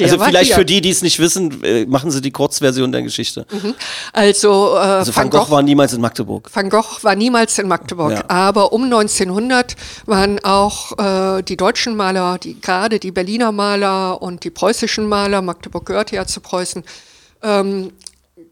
[0.00, 0.54] Also vielleicht hier.
[0.56, 3.44] für die, die es nicht wissen, äh, machen Sie die Kurzversion der Geschichte.
[4.12, 6.48] Also, äh, Also Van Gogh war niemals in Magdeburg.
[6.52, 8.24] Van Gogh war niemals in Magdeburg, Ja.
[8.28, 9.76] aber um 1900
[10.06, 10.98] waren auch
[11.38, 16.16] äh, die deutschen Maler, die, gerade die Berliner Maler und die preußischen Maler, Magdeburg gehörte
[16.16, 16.82] ja zu Preußen,
[17.42, 17.92] ähm,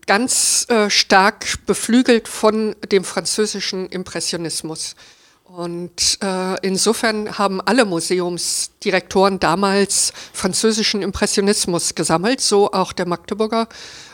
[0.09, 4.97] ganz äh, stark beflügelt von dem französischen Impressionismus.
[5.45, 13.69] Und äh, insofern haben alle Museumsdirektoren damals französischen Impressionismus gesammelt, so auch der Magdeburger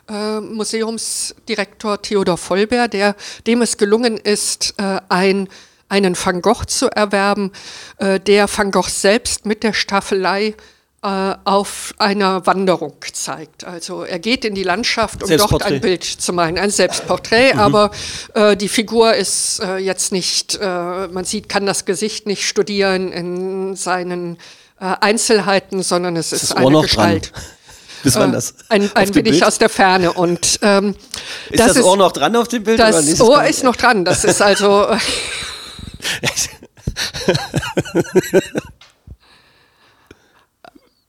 [0.09, 3.17] äh, Museumsdirektor Theodor Vollber, der,
[3.47, 5.49] dem es gelungen ist, äh, ein,
[5.89, 7.53] einen Van Gogh zu erwerben,
[7.99, 10.55] äh, der Van Gogh selbst mit der Staffelei
[11.05, 13.65] auf einer Wanderung zeigt.
[13.65, 17.91] Also er geht in die Landschaft, um dort ein Bild zu malen, ein Selbstporträt, aber
[18.33, 23.13] äh, die Figur ist äh, jetzt nicht, äh, man sieht, kann das Gesicht nicht studieren
[23.13, 24.39] in seinen
[24.81, 27.33] äh, Einzelheiten, sondern es ist, das eine Gestalt.
[27.33, 27.43] dran?
[28.03, 28.55] Bis wann das?
[28.69, 29.45] Ein, ein wenig Bild?
[29.45, 30.95] aus der Ferne und ähm,
[31.51, 32.79] Ist das, Ohr noch dran auf dem Bild?
[32.79, 33.21] das?
[33.21, 34.05] Ohr ist noch dran.
[34.05, 34.99] Das ist also äh,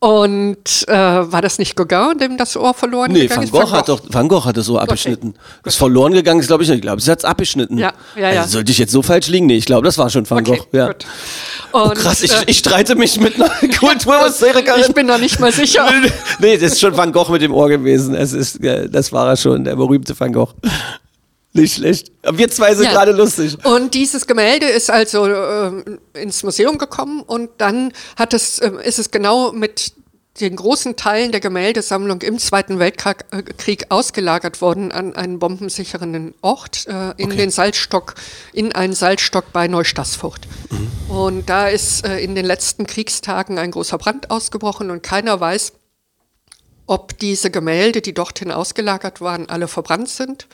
[0.05, 3.65] und äh, war das nicht Gauguin, dem das Ohr verloren Nee, gegangen Van ist?
[3.69, 5.33] Gogh, hat doch, Van Gogh hat das so abgeschnitten.
[5.63, 6.75] Ist verloren gegangen, ist glaube ich nicht.
[6.77, 7.79] Ich glaube, sie hat es abgeschnitten.
[7.79, 8.41] Ja, ja, ja.
[8.41, 9.47] Also sollte ich jetzt so falsch liegen?
[9.47, 10.67] Nee, ich glaube, das war schon Van Okay, Gogh.
[10.77, 10.87] Ja.
[10.87, 11.05] gut.
[11.73, 13.49] Oh, Und, krass, ich, äh, ich streite mich mit einer
[13.79, 14.81] Kulturhistorikerin.
[14.87, 15.89] ich bin da nicht mal sicher.
[16.39, 18.13] nee, das ist schon Van Gogh mit dem Ohr gewesen.
[18.13, 20.53] Es ist, äh, das war er schon, der berühmte Van Gogh.
[21.53, 22.11] Nicht schlecht.
[22.23, 22.91] Aber wir zwei sind Ja.
[22.91, 23.57] gerade lustig.
[23.63, 28.99] Und dieses Gemälde ist also ähm, ins Museum gekommen und dann hat es, ähm, ist
[28.99, 29.93] es genau mit
[30.39, 36.87] den großen Teilen der Gemäldesammlung im Zweiten Weltkrieg äh, ausgelagert worden an einen bombensicheren Ort
[36.87, 38.15] äh, in den Salzstock,
[38.51, 40.47] in einen Salzstock bei Neustassfurt.
[41.07, 45.73] Und da ist äh, in den letzten Kriegstagen ein großer Brand ausgebrochen und keiner weiß,
[46.85, 50.47] ob diese Gemälde, die dorthin ausgelagert waren, alle verbrannt sind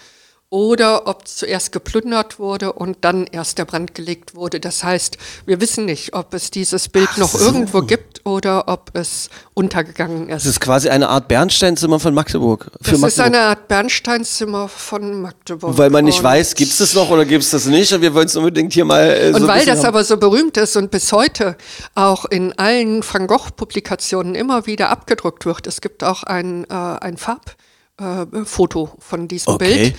[0.53, 4.59] oder ob zuerst geplündert wurde und dann erst der Brand gelegt wurde.
[4.59, 7.39] Das heißt, wir wissen nicht, ob es dieses Bild noch so.
[7.45, 10.43] irgendwo gibt oder ob es untergegangen ist.
[10.43, 12.69] Das ist quasi eine Art Bernsteinzimmer von Magdeburg.
[12.81, 15.77] Für Das ist eine Art Bernsteinzimmer von Magdeburg.
[15.77, 17.93] Weil man nicht Und- weiß, gibt es das noch oder gibt es das nicht?
[17.93, 19.85] Und wir wollen es unbedingt hier mal äh, so Und ein weil das haben.
[19.87, 21.55] aber so berühmt ist und bis heute
[21.95, 27.15] auch in allen Van Gogh-Publikationen immer wieder abgedruckt wird, es gibt auch ein, äh, ein
[27.15, 27.55] Farbfoto
[28.41, 29.75] äh, Foto von diesem Okay.
[29.75, 29.95] Bild,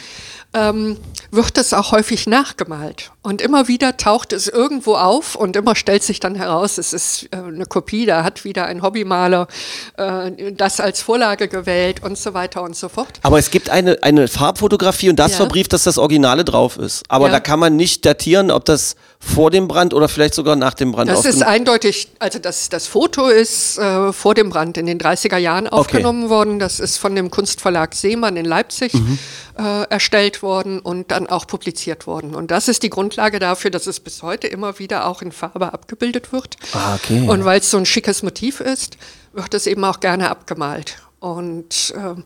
[0.55, 0.98] ähm,
[1.30, 3.11] wird es auch häufig nachgemalt.
[3.22, 7.28] Und immer wieder taucht es irgendwo auf und immer stellt sich dann heraus, es ist
[7.32, 9.48] äh, eine Kopie, da hat wieder ein Hobbymaler
[9.96, 13.20] äh, das als Vorlage gewählt und so weiter und so fort.
[13.22, 15.36] Aber es gibt eine, eine Farbfotografie und das Ja.
[15.38, 17.03] verbrieft, dass das Originale drauf ist.
[17.09, 17.32] Aber Ja.
[17.32, 20.90] da kann man nicht datieren, ob das vor dem Brand oder vielleicht sogar nach dem
[20.90, 24.98] Brand Das ist eindeutig, also das, das Foto ist äh, vor dem Brand in den
[24.98, 26.58] 30er Jahren aufgenommen worden.
[26.58, 29.18] Das ist von dem Kunstverlag Seemann in Leipzig Mhm.
[29.58, 32.34] äh, erstellt worden und dann auch publiziert worden.
[32.34, 35.72] Und das ist die Grundlage dafür, dass es bis heute immer wieder auch in Farbe
[35.72, 36.56] abgebildet wird.
[36.72, 37.26] Ah, okay.
[37.26, 38.96] Und weil es so ein schickes Motiv ist,
[39.32, 40.96] wird es eben auch gerne abgemalt.
[41.20, 42.24] Und ähm,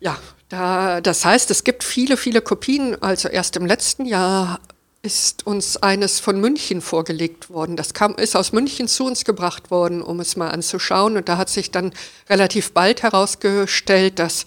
[0.00, 0.16] ja,
[0.50, 3.00] da, das heißt, es gibt viele, viele Kopien.
[3.02, 4.60] Also erst im letzten Jahr
[5.06, 7.76] ist uns eines von München vorgelegt worden.
[7.76, 11.16] Das kam, ist aus München zu uns gebracht worden, um es mal anzuschauen.
[11.16, 11.92] Und da hat sich dann
[12.28, 14.44] relativ bald herausgestellt, dass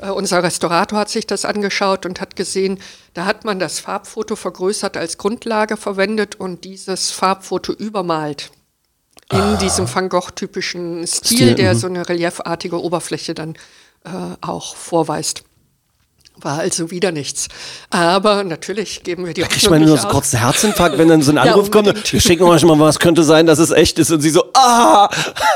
[0.00, 2.80] äh, unser Restaurator hat sich das angeschaut und hat gesehen,
[3.12, 8.50] da hat man das Farbfoto vergrößert als Grundlage verwendet und dieses Farbfoto übermalt
[9.30, 11.78] in diesem Van Gogh-typischen Stil, Stil, der mhm.
[11.78, 13.56] so eine reliefartige Oberfläche dann
[14.04, 14.08] äh,
[14.40, 15.44] auch vorweist.
[16.40, 17.48] War also wieder nichts.
[17.90, 20.12] Aber natürlich geben wir die Da kriegt man nur so auf.
[20.12, 21.88] kurz einen Herzinfarkt, wenn dann so ein Ja, Anruf kommt.
[21.88, 22.12] unbedingt.
[22.12, 24.10] Wir schicken euch mal was, könnte sein, dass es echt ist.
[24.12, 25.08] Und sie so, ah,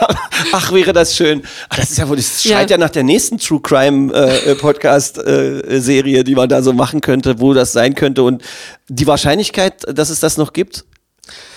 [0.53, 1.43] ach, wäre das schön.
[1.69, 2.57] Ah, das ist ja wohl, das Ja.
[2.57, 6.63] schreit ja nach der nächsten True Crime äh, äh, Podcast äh, Serie, die man da
[6.63, 8.23] so machen könnte, wo das sein könnte.
[8.25, 8.43] Und
[8.89, 10.85] die Wahrscheinlichkeit, dass es das noch gibt,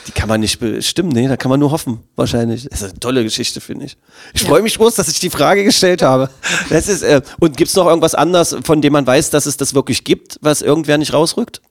[0.07, 2.67] die kann man nicht bestimmen, nee, da kann man nur hoffen, wahrscheinlich.
[2.69, 3.97] Das ist eine tolle Geschichte, finde ich.
[4.33, 6.29] Ich freue mich groß, dass ich die Frage gestellt habe.
[6.69, 9.57] Das ist, äh, und gibt es noch irgendwas anderes, von dem man weiß, dass es
[9.57, 11.61] das wirklich gibt, was irgendwer nicht rausrückt?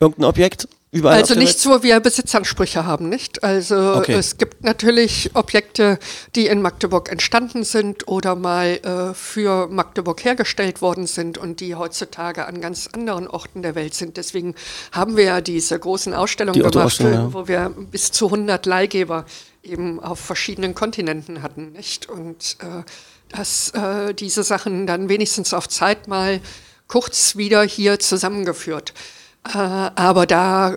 [0.00, 0.68] Irgendein Objekt?
[0.90, 3.44] Überall Also nichts, wo wir Besitzansprüche haben, nicht?
[3.44, 4.14] Also Okay.
[4.14, 5.98] es gibt natürlich Objekte,
[6.34, 11.74] die in Magdeburg entstanden sind oder mal äh, für Magdeburg hergestellt worden sind und die
[11.74, 14.16] heutzutage an ganz anderen Orten der Welt sind.
[14.16, 14.54] Deswegen
[14.90, 17.30] haben wir ja diese großen Ausstellungen Die gemacht, ja.
[17.34, 19.26] wo wir bis zu 100 Leihgeber
[19.62, 22.08] eben auf verschiedenen Kontinenten hatten, nicht?
[22.08, 26.40] Und äh, dass äh, diese Sachen dann wenigstens auf Zeit mal
[26.86, 28.94] kurz wieder hier zusammengeführt.
[28.96, 30.76] Äh, aber da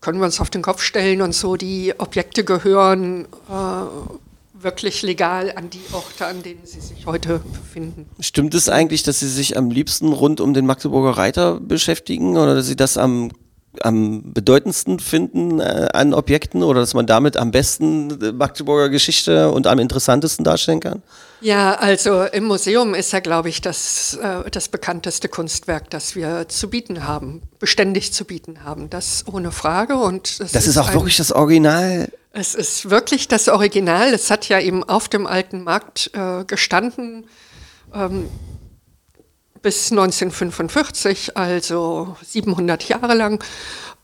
[0.00, 5.52] können wir uns auf den Kopf stellen und so, die Objekte gehören äh, wirklich legal
[5.54, 8.06] an die Orte, an denen sie sich heute befinden.
[8.20, 12.54] Stimmt es eigentlich, dass Sie sich am liebsten rund um den Magdeburger Reiter beschäftigen oder
[12.54, 13.32] dass Sie das am,
[13.84, 19.50] am bedeutendsten finden äh, an Objekten oder dass man damit am besten äh, Magdeburger Geschichte
[19.50, 21.02] und am interessantesten darstellen kann?
[21.40, 26.48] Ja, also im Museum ist ja, glaube ich, das, äh, das bekannteste Kunstwerk, das wir
[26.48, 28.88] zu bieten haben, beständig zu bieten haben.
[28.90, 29.96] Das ohne Frage.
[29.96, 32.08] Und das, Das ist auch ein- wirklich das Original.
[32.32, 34.12] Es ist wirklich das Original.
[34.12, 37.24] Es hat ja eben auf dem alten Markt äh, gestanden
[37.94, 38.28] ähm,
[39.62, 43.42] bis 1945, also 700 Jahre lang.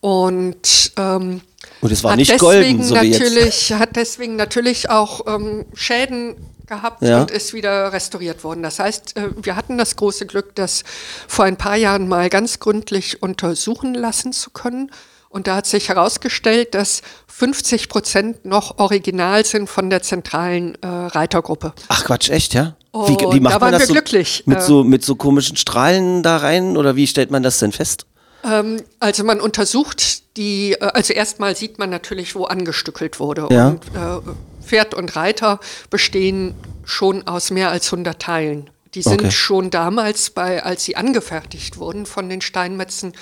[0.00, 1.40] Und, ähm,
[1.80, 3.20] Und es war nicht golden, so wie jetzt.
[3.20, 6.34] natürlich, hat deswegen natürlich auch ähm, Schäden
[6.66, 7.20] gehabt Ja.
[7.20, 8.62] und ist wieder restauriert worden.
[8.62, 10.82] Das heißt, äh, wir hatten das große Glück, das
[11.28, 14.90] vor ein paar Jahren mal ganz gründlich untersuchen lassen zu können.
[15.32, 20.86] Und da hat sich herausgestellt, dass 50 Prozent noch original sind von der zentralen äh,
[20.86, 21.72] Reitergruppe.
[21.88, 22.76] Ach Quatsch, echt, ja?
[22.90, 24.42] Und wie, wie macht da man waren das wir so, glücklich.
[24.44, 27.72] Mit, Äh, so, mit so komischen Strahlen da rein oder wie stellt man das denn
[27.72, 28.04] fest?
[28.44, 33.48] Ähm, also man untersucht die, äh, also erstmal sieht man natürlich, wo angestückelt wurde.
[33.50, 33.68] Ja.
[33.68, 36.54] Und äh, Pferd und Reiter bestehen
[36.84, 38.68] schon aus mehr als 100 Teilen.
[38.94, 39.30] Die sind Okay.
[39.30, 43.14] schon damals, bei, als sie angefertigt wurden von den Steinmetzen,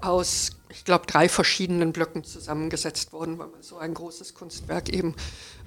[0.00, 5.14] aus, ich glaube, drei verschiedenen Blöcken zusammengesetzt worden, weil man so ein großes Kunstwerk eben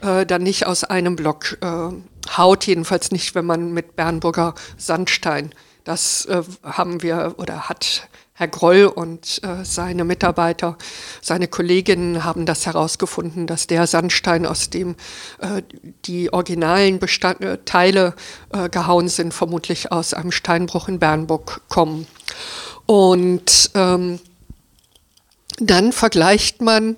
[0.01, 5.53] äh, dann nicht aus einem Block äh, haut, jedenfalls nicht, wenn man mit Bernburger Sandstein.
[5.83, 10.77] Das äh, haben wir oder hat Herr Groll und äh, seine Mitarbeiter,
[11.21, 14.95] seine Kolleginnen haben das herausgefunden, dass der Sandstein, aus dem
[15.39, 15.61] äh,
[16.05, 18.15] die originalen Bestand äh, Teile
[18.71, 22.07] gehauen sind, vermutlich aus einem Steinbruch in Bernburg kommen.
[22.85, 24.19] Und ähm,
[25.59, 26.97] dann vergleicht man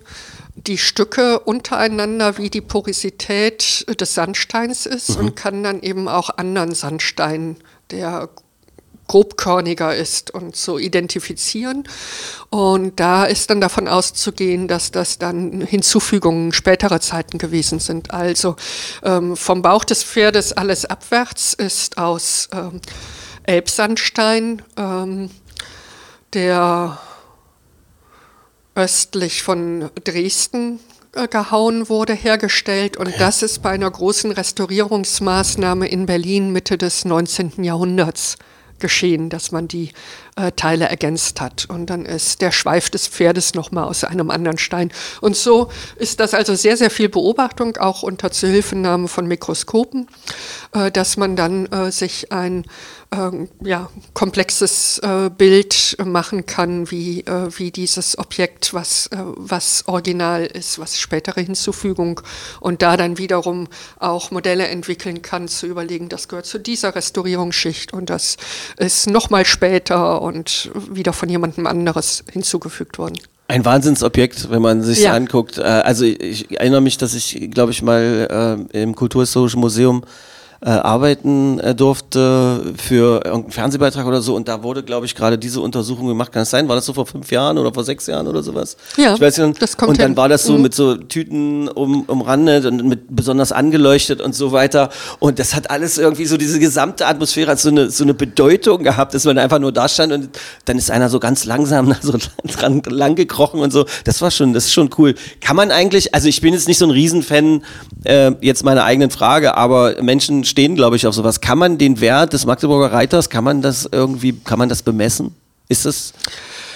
[0.55, 6.73] die Stücke untereinander, wie die Porosität des Sandsteins ist und kann dann eben auch anderen
[6.73, 7.57] Sandstein,
[7.91, 8.29] der
[9.07, 11.87] grobkörniger ist und so identifizieren.
[12.49, 18.11] Und da ist dann davon auszugehen, dass das dann Hinzufügungen späterer Zeiten gewesen sind.
[18.11, 18.55] Also
[19.03, 22.81] ähm, vom Bauch des Pferdes alles abwärts ist aus ähm,
[23.43, 25.29] Elbsandstein, ähm,
[26.33, 26.97] der
[28.75, 30.79] östlich von Dresden
[31.13, 32.97] äh, gehauen wurde, hergestellt.
[32.97, 37.63] Und das ist bei einer großen Restaurierungsmaßnahme in Berlin Mitte des 19.
[37.63, 38.37] Jahrhunderts
[38.79, 39.91] geschehen, dass man die
[40.35, 41.65] äh, Teile ergänzt hat.
[41.69, 44.91] Und dann ist der Schweif des Pferdes nochmal aus einem anderen Stein.
[45.21, 50.07] Und so ist das also sehr, sehr viel Beobachtung, auch unter Zuhilfenahme von Mikroskopen,
[50.73, 52.65] äh, dass man dann äh, sich ein
[53.63, 60.45] ja, komplexes äh, Bild machen kann, wie, äh, wie dieses Objekt, was, äh, was original
[60.45, 62.21] ist, was spätere Hinzufügung
[62.59, 63.67] und da dann wiederum
[63.99, 68.37] auch Modelle entwickeln kann, zu überlegen, das gehört zu dieser Restaurierungsschicht und das
[68.77, 73.19] ist nochmal später und wieder von jemandem anderes hinzugefügt worden.
[73.47, 75.13] Ein Wahnsinnsobjekt, wenn man sich Ja.
[75.13, 75.59] anguckt.
[75.59, 80.03] Äh, also ich, ich erinnere mich, dass ich, glaube ich, mal äh, im Kulturhistorischen Museum
[80.61, 85.37] äh, arbeiten äh, durfte für irgendeinen Fernsehbeitrag oder so und da wurde, glaube ich, gerade
[85.37, 86.31] diese Untersuchung gemacht.
[86.31, 86.67] Kann es sein?
[86.67, 88.77] War das so vor fünf Jahren oder vor sechs Jahren oder sowas?
[88.97, 89.61] Ja, ich weiß nicht.
[89.61, 90.17] das kommt Und dann hin.
[90.17, 90.61] war das so Mhm.
[90.61, 94.89] mit so Tüten um, umrandet und mit besonders angeleuchtet und so weiter.
[95.19, 98.83] Und das hat alles irgendwie so diese gesamte Atmosphäre hat so eine, so eine Bedeutung
[98.83, 100.29] gehabt, dass man einfach nur da stand und
[100.65, 102.13] dann ist einer so ganz langsam da so
[102.45, 103.85] dran lang gekrochen und so.
[104.05, 105.15] Das war schon, das ist schon cool.
[105.41, 107.63] Kann man eigentlich, also ich bin jetzt nicht so ein Riesenfan,
[108.03, 111.41] äh, jetzt meine eigenen Frage, aber Menschen stehen, glaube ich, auf sowas.
[111.41, 115.35] Kann man den Wert des Magdeburger Reiters, kann man das irgendwie, kann man das bemessen?
[115.67, 116.13] Ist das?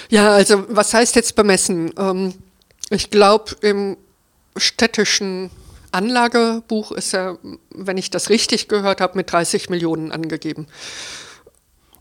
[0.10, 1.94] Ja, also was heißt jetzt bemessen?
[1.98, 2.34] Ähm,
[2.90, 3.96] ich glaube, im
[4.58, 5.50] städtischen
[5.94, 7.38] Anlagebuch ist er,
[7.74, 10.68] wenn ich das richtig gehört habe, mit 30 Millionen angegeben.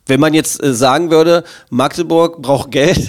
[0.07, 3.09] Wenn man jetzt äh, sagen würde, Magdeburg braucht Geld.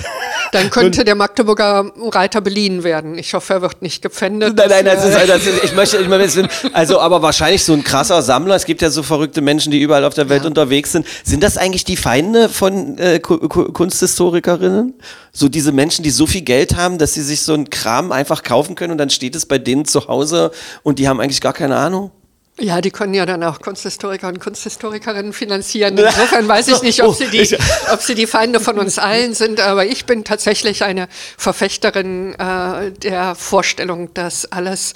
[0.51, 3.17] Dann könnte der Magdeburger Reiter beliehen werden.
[3.17, 4.55] Ich hoffe, er wird nicht gepfändet.
[4.55, 7.83] Nein, nein, das ist, das ist, ich möchte, ich möchte, also aber wahrscheinlich so ein
[7.83, 8.55] krasser Sammler.
[8.55, 10.47] Es gibt ja so verrückte Menschen, die überall auf der Welt Ja.
[10.47, 11.05] unterwegs sind.
[11.23, 14.93] Sind das eigentlich die Feinde von äh, Ku- Ku- Kunsthistorikerinnen?
[15.31, 18.43] So diese Menschen, die so viel Geld haben, dass sie sich so einen Kram einfach
[18.43, 20.51] kaufen können und dann steht es bei denen zu Hause
[20.83, 22.11] und die haben eigentlich gar keine Ahnung?
[22.59, 25.97] Ja, die können ja dann auch Kunsthistoriker und Kunsthistorikerinnen finanzieren.
[25.97, 27.57] Insofern weiß ich nicht, ob sie, die,
[27.93, 31.07] ob sie die Feinde von uns allen sind, aber ich bin tatsächlich eine
[31.37, 34.93] Verfechterin äh, der Vorstellung, dass alles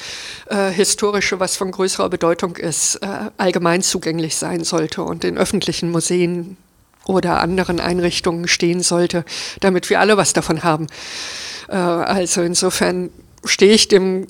[0.50, 3.08] äh, Historische, was von größerer Bedeutung ist, äh,
[3.38, 6.58] allgemein zugänglich sein sollte und in öffentlichen Museen
[7.06, 9.24] oder anderen Einrichtungen stehen sollte,
[9.62, 10.88] damit wir alle was davon haben.
[11.70, 13.10] Äh, also insofern
[13.46, 14.28] stehe ich dem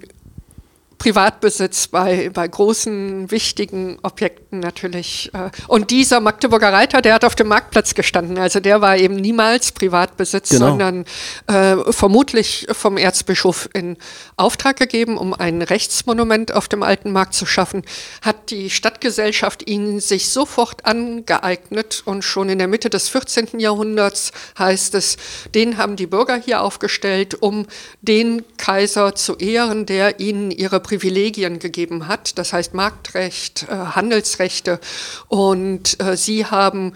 [1.04, 5.30] Privatbesitz bei, bei großen, wichtigen Objekten natürlich.
[5.34, 8.38] äh, Und dieser Magdeburger Reiter, der hat auf dem Marktplatz gestanden.
[8.38, 10.68] Also der war eben niemals Privatbesitz, Genau.
[10.70, 11.04] sondern
[11.48, 13.98] äh, vermutlich vom Erzbischof in
[14.38, 17.82] Auftrag gegeben, um ein Rechtsmonument auf dem alten Markt zu schaffen.
[18.22, 23.60] Hat die Stadtgesellschaft ihn sich sofort angeeignet und schon in der Mitte des 14.
[23.60, 25.18] Jahrhunderts heißt es,
[25.54, 27.68] den haben die Bürger hier aufgestellt, um
[28.02, 34.80] den Kaiser zu ehren, der ihnen ihre Privilegien gegeben hat, das heißt Marktrecht, äh, Handelsrechte.
[35.28, 36.94] Und äh, sie haben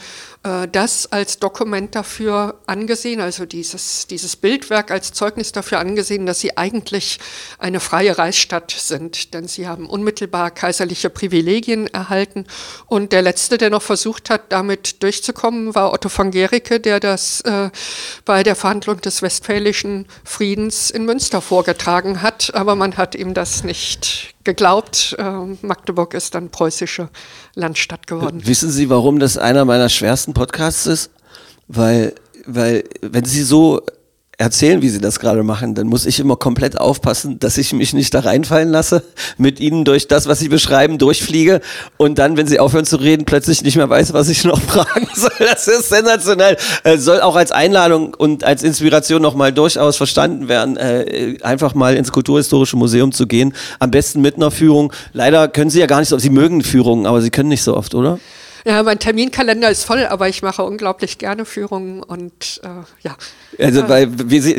[0.71, 6.57] das als Dokument dafür angesehen, also dieses, dieses Bildwerk als Zeugnis dafür angesehen, dass sie
[6.57, 7.19] eigentlich
[7.59, 12.45] eine freie Reichsstadt sind, denn sie haben unmittelbar kaiserliche Privilegien erhalten.
[12.85, 17.41] Und der letzte, der noch versucht hat, damit durchzukommen, war Otto von Gericke, der das
[17.41, 17.69] äh,
[18.25, 23.63] bei der Verhandlung des Westfälischen Friedens in Münster vorgetragen hat, aber man hat ihm das
[23.63, 25.15] nicht geglaubt.
[25.19, 25.23] Äh,
[25.61, 27.09] Magdeburg ist dann preußische
[27.53, 28.41] Landstadt geworden.
[28.45, 31.11] Wissen Sie, warum das einer meiner schwersten Podcasts ist?
[31.67, 33.81] Weil, weil, wenn Sie so
[34.37, 37.93] erzählen, wie Sie das gerade machen, dann muss ich immer komplett aufpassen, dass ich mich
[37.93, 39.03] nicht da reinfallen lasse,
[39.37, 41.59] mit Ihnen durch das, was Sie beschreiben, durchfliege
[41.97, 45.07] und dann, wenn Sie aufhören zu reden, plötzlich nicht mehr weiß, was ich noch fragen
[45.15, 45.31] soll.
[45.39, 46.55] Das ist sensationell.
[46.83, 51.95] Äh, soll auch als Einladung und als Inspiration nochmal durchaus verstanden werden, äh, einfach mal
[51.95, 53.55] ins Kulturhistorische Museum zu gehen.
[53.79, 54.93] Am besten mit einer Führung.
[55.13, 57.75] Leider können Sie ja gar nicht so Sie mögen Führungen, aber Sie können nicht so
[57.75, 58.19] oft, oder?
[58.67, 62.67] Ja, mein Terminkalender ist voll, aber ich mache unglaublich gerne Führungen und äh,
[63.01, 63.15] ja.
[63.57, 64.57] Also, weil, wie sie,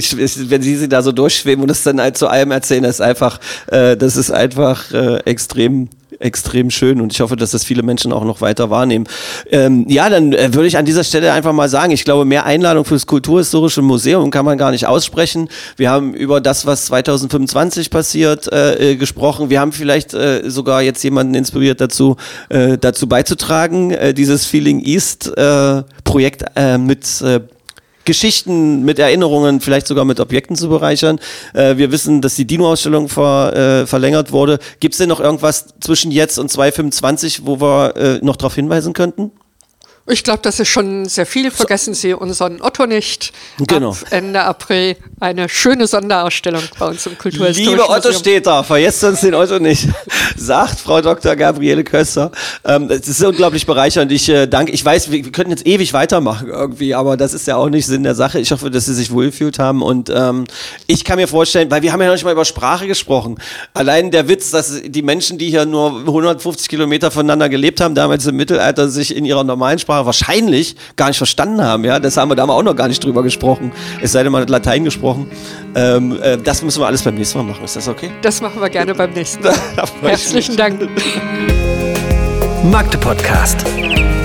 [0.48, 3.00] wenn sie sie da so durchschweben und es dann halt zu allem erzählen, das ist
[3.02, 5.90] einfach, äh, das ist einfach äh, extrem,
[6.20, 9.06] extrem schön und ich hoffe, dass das viele Menschen auch noch weiter wahrnehmen.
[9.50, 12.44] Ähm, ja, dann äh, würde ich an dieser Stelle einfach mal sagen, ich glaube, mehr
[12.44, 15.48] Einladung fürs Kulturhistorische Museum kann man gar nicht aussprechen.
[15.76, 19.50] Wir haben über das, was 2025 passiert, äh, äh, gesprochen.
[19.50, 22.16] Wir haben vielleicht äh, sogar jetzt jemanden inspiriert dazu,
[22.48, 25.32] äh, dazu beizutragen, äh, dieses Feeling East
[26.04, 26.44] Projekt
[26.78, 27.06] mit
[28.09, 31.20] Geschichten, mit Erinnerungen, vielleicht sogar mit Objekten zu bereichern.
[31.52, 34.61] Äh, wir wissen, dass die Dino-Ausstellung ver, äh, verlängert wurde.
[34.80, 38.94] Gibt es denn noch irgendwas zwischen jetzt und 2025, wo wir äh, noch darauf hinweisen
[38.94, 39.30] könnten?
[40.11, 41.50] Ich glaube, das ist schon sehr viel.
[41.50, 43.32] Vergessen Sie unseren Otto nicht.
[43.59, 43.90] Genau.
[43.90, 48.14] Ab Ende April eine schöne Sonderausstellung bei uns im Kulturhistorischen Liebe Otto Museum.
[48.14, 49.88] Steter, vergesst uns den Otto nicht,
[50.36, 51.36] sagt Frau Dr.
[51.36, 52.30] Gabriele Köster.
[52.64, 54.11] Ähm, es ist unglaublich bereichernd.
[54.12, 54.72] Ich äh, danke.
[54.72, 57.86] Ich weiß, wir, wir könnten jetzt ewig weitermachen irgendwie, aber das ist ja auch nicht
[57.86, 58.38] Sinn der Sache.
[58.38, 60.44] Ich hoffe, dass Sie sich wohlgefühlt haben und ähm,
[60.86, 63.38] ich kann mir vorstellen, weil wir haben ja noch nicht mal über Sprache gesprochen.
[63.74, 68.24] Allein der Witz, dass die Menschen, die hier nur 150 Kilometer voneinander gelebt haben, damals
[68.26, 71.84] im Mittelalter, sich in ihrer normalen Sprache wahrscheinlich gar nicht verstanden haben.
[71.84, 73.72] Ja, das haben wir da haben wir auch noch gar nicht drüber gesprochen.
[74.01, 75.30] Es sei denn, man hat Latein gesprochen.
[75.74, 77.64] Ähm, äh, das müssen wir alles beim nächsten Mal machen.
[77.64, 78.11] Ist das okay?
[78.22, 79.55] Das machen wir gerne beim nächsten Mal.
[80.03, 80.57] Herzlichen.
[80.57, 80.88] Dank.
[82.64, 83.64] Magde Podcast.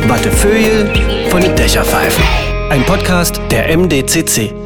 [0.07, 0.91] Wattefeuille
[1.30, 2.24] von den Dächerpfeifen.
[2.69, 4.62] Ein Podcast der MDCC.